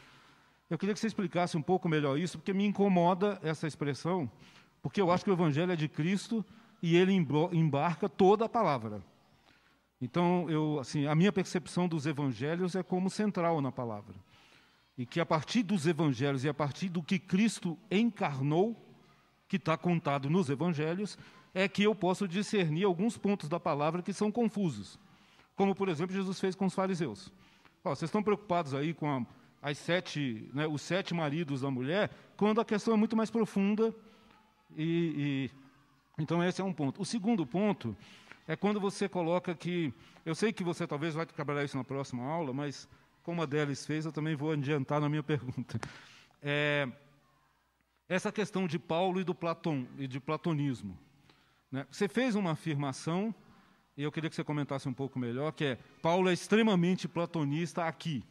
[0.69, 4.31] Eu queria que você explicasse um pouco melhor isso, porque me incomoda essa expressão,
[4.83, 6.45] porque eu acho que o Evangelho é de Cristo
[6.83, 9.03] e ele embarca toda a palavra.
[10.01, 14.15] Então, eu, assim, a minha percepção dos evangelhos é como central na palavra.
[14.97, 18.77] E que a partir dos evangelhos e a partir do que Cristo encarnou,
[19.49, 21.19] que está contado nos evangelhos,
[21.57, 24.99] é que eu posso discernir alguns pontos da palavra que são confusos.
[25.57, 27.33] Como, por exemplo, Jesus fez com os fariseus.
[27.83, 29.27] Vocês estão preocupados aí com a,
[29.63, 33.95] as sete, né, os sete maridos da mulher, quando a questão é muito mais profunda.
[34.77, 37.01] E, e, então, esse é um ponto.
[37.01, 37.97] O segundo ponto
[38.47, 39.95] é quando você coloca que.
[40.27, 42.87] Eu sei que você talvez vai trabalhar isso na próxima aula, mas
[43.23, 45.81] como a Delis fez, eu também vou adiantar na minha pergunta.
[46.43, 46.87] É,
[48.07, 50.99] essa questão de Paulo e do Platão e de platonismo.
[51.71, 51.87] Né?
[51.91, 53.35] Você fez uma afirmação,
[53.97, 57.85] e eu queria que você comentasse um pouco melhor, que é Paulo é extremamente platonista
[57.85, 58.25] aqui.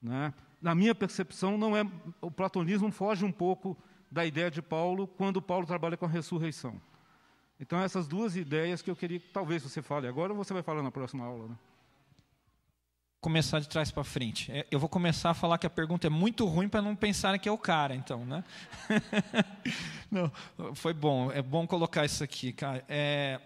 [0.00, 0.32] Né?
[0.60, 1.82] Na minha percepção, não é
[2.20, 3.76] o platonismo foge um pouco
[4.10, 6.80] da ideia de Paulo quando Paulo trabalha com a ressurreição.
[7.58, 10.62] Então, essas duas ideias que eu queria que talvez você fale agora ou você vai
[10.62, 11.48] falar na próxima aula.
[11.48, 11.56] Né?
[13.20, 14.52] Começar de trás para frente.
[14.52, 17.40] É, eu vou começar a falar que a pergunta é muito ruim para não pensarem
[17.40, 18.44] que é o cara, então, né?
[20.10, 20.30] não,
[20.74, 21.32] foi bom.
[21.32, 22.84] É bom colocar isso aqui, cara.
[22.88, 23.40] É,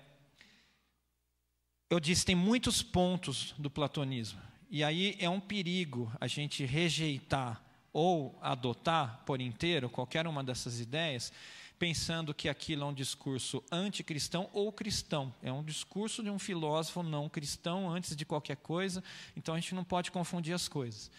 [1.90, 4.40] eu disse tem muitos pontos do platonismo
[4.70, 7.60] e aí é um perigo a gente rejeitar
[7.92, 11.32] ou adotar por inteiro qualquer uma dessas ideias
[11.80, 15.34] pensando que aquilo é um discurso anticristão ou cristão.
[15.42, 19.02] É um discurso de um filósofo não cristão antes de qualquer coisa,
[19.34, 21.10] então a gente não pode confundir as coisas.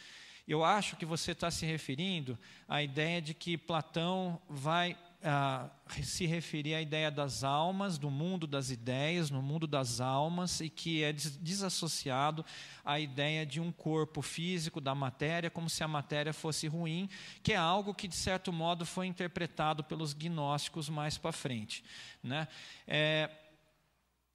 [0.47, 2.37] Eu acho que você está se referindo
[2.67, 4.95] à ideia de que Platão vai
[6.01, 10.69] se referir à ideia das almas, do mundo das ideias, no mundo das almas, e
[10.69, 12.43] que é desassociado
[12.83, 17.07] à ideia de um corpo físico, da matéria, como se a matéria fosse ruim,
[17.43, 21.83] que é algo que, de certo modo, foi interpretado pelos gnósticos mais para frente.
[22.23, 22.47] Né?
[22.87, 23.29] É,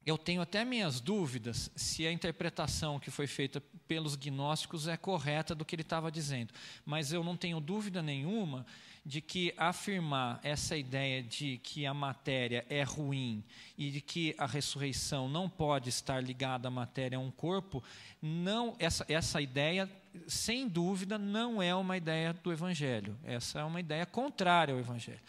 [0.05, 5.53] eu tenho até minhas dúvidas se a interpretação que foi feita pelos gnósticos é correta
[5.53, 6.53] do que ele estava dizendo,
[6.85, 8.65] mas eu não tenho dúvida nenhuma
[9.07, 13.41] de que afirmar essa ideia de que a matéria é ruim
[13.77, 17.81] e de que a ressurreição não pode estar ligada à matéria a um corpo,
[18.21, 19.89] não essa, essa ideia,
[20.27, 23.17] sem dúvida, não é uma ideia do Evangelho.
[23.23, 25.21] Essa é uma ideia contrária ao Evangelho.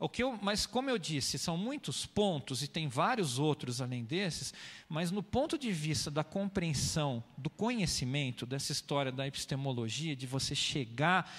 [0.00, 4.02] O que eu, mas, como eu disse, são muitos pontos e tem vários outros além
[4.02, 4.52] desses,
[4.88, 10.56] mas no ponto de vista da compreensão, do conhecimento, dessa história da epistemologia, de você
[10.56, 11.32] chegar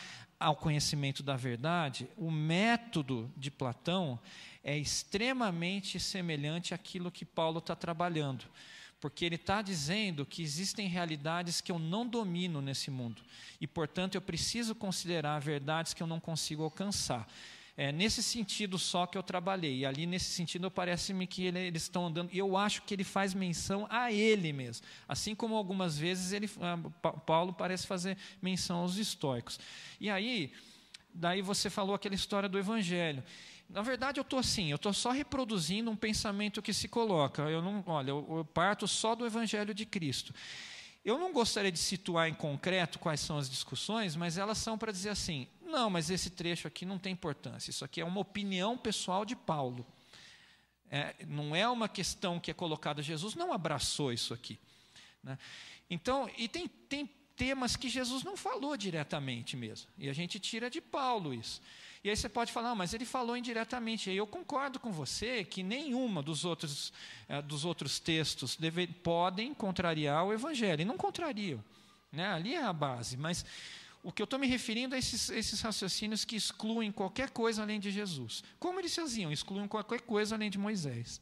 [0.44, 4.20] ao conhecimento da verdade, o método de Platão
[4.62, 8.46] é extremamente semelhante àquilo que Paulo está trabalhando.
[9.00, 13.22] Porque ele está dizendo que existem realidades que eu não domino nesse mundo.
[13.60, 17.28] E, portanto, eu preciso considerar verdades que eu não consigo alcançar.
[17.76, 19.80] É nesse sentido só que eu trabalhei.
[19.80, 22.30] E ali, nesse sentido, parece-me que ele, eles estão andando.
[22.32, 24.86] E eu acho que ele faz menção a ele mesmo.
[25.08, 26.78] Assim como algumas vezes ele, ah,
[27.26, 29.60] Paulo parece fazer menção aos estoicos.
[30.00, 30.52] E aí,
[31.14, 33.24] daí você falou aquela história do evangelho.
[33.68, 37.42] Na verdade, eu estou assim, eu estou só reproduzindo um pensamento que se coloca.
[37.44, 40.32] Eu não, olha, eu, eu parto só do evangelho de Cristo.
[41.04, 44.92] Eu não gostaria de situar em concreto quais são as discussões, mas elas são para
[44.92, 48.78] dizer assim: não, mas esse trecho aqui não tem importância, isso aqui é uma opinião
[48.78, 49.86] pessoal de Paulo.
[50.90, 54.60] É, não é uma questão que é colocada, Jesus não abraçou isso aqui.
[55.24, 55.38] Né?
[55.90, 60.70] Então, e tem, tem temas que Jesus não falou diretamente mesmo, e a gente tira
[60.70, 61.62] de Paulo isso.
[62.04, 64.12] E aí você pode falar, ah, mas ele falou indiretamente.
[64.12, 66.92] Eu concordo com você que nenhuma dos outros,
[67.30, 70.82] eh, dos outros textos deve, podem contrariar o Evangelho.
[70.82, 71.64] E não contrariam.
[72.12, 72.28] Né?
[72.28, 73.16] Ali é a base.
[73.16, 73.46] Mas
[74.04, 77.80] o que eu estou me referindo é esses, esses raciocínios que excluem qualquer coisa além
[77.80, 78.44] de Jesus.
[78.60, 79.32] Como eles faziam?
[79.32, 81.22] Excluem qualquer coisa além de Moisés.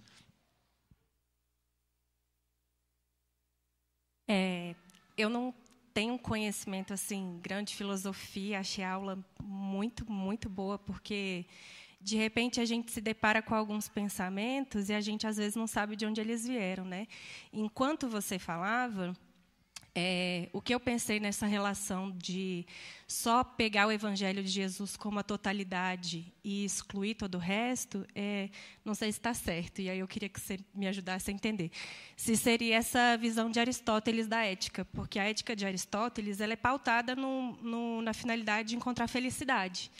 [4.27, 4.73] É,
[5.15, 5.53] eu não
[5.93, 11.45] tenho um conhecimento assim grande filosofia, achei a aula muito muito boa porque
[11.99, 15.67] de repente a gente se depara com alguns pensamentos e a gente às vezes não
[15.67, 17.07] sabe de onde eles vieram, né?
[17.53, 19.13] Enquanto você falava,
[19.93, 22.65] É, o que eu pensei nessa relação de
[23.05, 28.49] só pegar o Evangelho de Jesus como a totalidade e excluir todo o resto, é,
[28.85, 31.71] não sei se está certo, e aí eu queria que você me ajudasse a entender.
[32.15, 36.55] Se seria essa visão de Aristóteles da ética, porque a ética de Aristóteles ela é
[36.55, 39.91] pautada no, no, na finalidade de encontrar felicidade.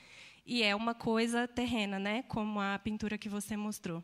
[0.45, 2.23] E é uma coisa terrena, né?
[2.29, 4.01] como a pintura que você mostrou.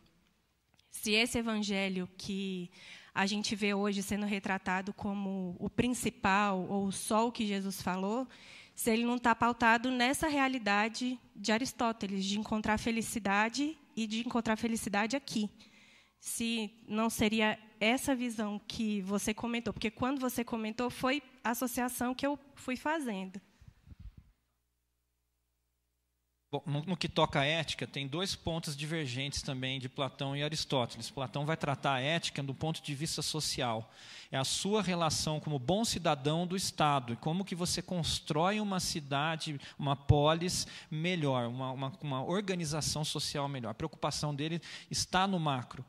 [0.91, 2.69] Se esse evangelho que
[3.17, 8.27] a gente vê hoje sendo retratado como o principal ou só o que Jesus falou,
[8.75, 14.55] se ele não está pautado nessa realidade de Aristóteles, de encontrar felicidade e de encontrar
[14.55, 15.49] felicidade aqui.
[16.19, 22.13] Se não seria essa visão que você comentou, porque quando você comentou foi a associação
[22.13, 23.41] que eu fui fazendo.
[26.49, 31.09] Bom, no, que toca a ética, tem dois pontos divergentes também de Platão e Aristóteles.
[31.09, 33.91] Platão vai tratar a ética do ponto de vista social.
[34.31, 38.79] É a sua relação como bom cidadão do Estado e como que você constrói uma
[38.79, 43.71] cidade, uma polis melhor, uma, uma, uma organização social melhor.
[43.71, 45.83] A preocupação dele está no macro.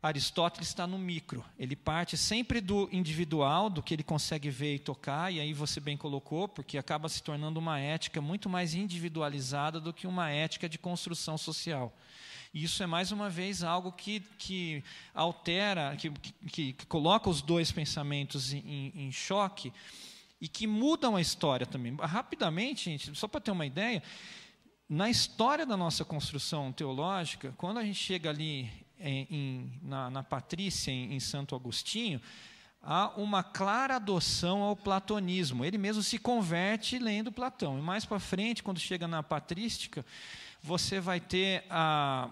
[0.00, 1.44] Aristóteles está no micro.
[1.58, 5.80] Ele parte sempre do individual, do que ele consegue ver e tocar, e aí você
[5.80, 10.68] bem colocou, porque acaba se tornando uma ética muito mais individualizada do que uma ética
[10.68, 11.92] de construção social.
[12.54, 17.42] E isso é mais uma vez algo que, que altera, que, que, que coloca os
[17.42, 19.72] dois pensamentos em, em choque
[20.40, 21.96] e que mudam a história também.
[22.00, 24.02] Rapidamente, gente, só para ter uma ideia,
[24.88, 28.70] na história da nossa construção teológica, quando a gente chega ali
[29.00, 32.20] em, na, na Patrícia, em, em Santo Agostinho,
[32.82, 35.64] há uma clara adoção ao platonismo.
[35.64, 37.78] Ele mesmo se converte lendo Platão.
[37.78, 40.04] E mais para frente, quando chega na patrística,
[40.62, 42.30] você vai ter a,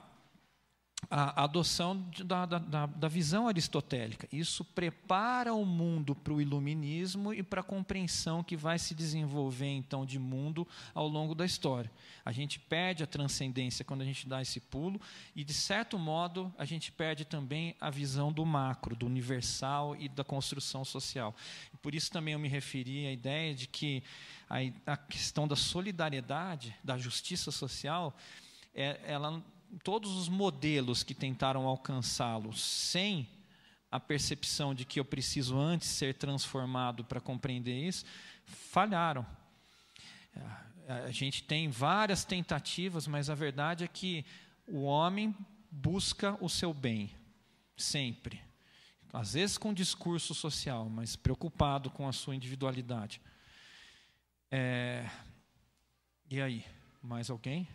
[1.11, 4.29] a adoção da, da, da, visão aristotélica.
[4.33, 9.69] Isso prepara o mundo para o iluminismo e para a compreensão que vai se desenvolver,
[9.69, 11.91] então, de mundo ao longo da história.
[12.25, 15.01] A gente perde a transcendência quando a gente dá esse pulo,
[15.35, 20.09] e, de certo modo, a gente perde também a visão do macro, do universal e
[20.09, 21.35] da construção social.
[21.81, 24.03] Por isso também eu me referi à ideia de que
[24.51, 28.17] a, a questão da solidariedade, da justiça social,
[28.75, 29.43] é, ela
[29.83, 33.29] todos os modelos que tentaram alcançá-lo sem
[33.91, 38.05] a percepção de que eu preciso antes ser transformado para compreender isso,
[38.45, 39.27] falharam.
[40.89, 44.25] A gente tem várias tentativas, mas a verdade é que
[44.67, 45.35] o homem
[45.71, 47.11] busca o seu bem,
[47.77, 48.41] sempre.
[49.13, 53.21] Às vezes com discurso social, mas preocupado com a sua individualidade.
[54.51, 55.09] É...
[56.29, 56.65] E aí,
[57.03, 57.69] mais alguém?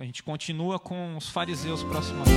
[0.00, 2.30] A gente continua com os fariseus próximamente.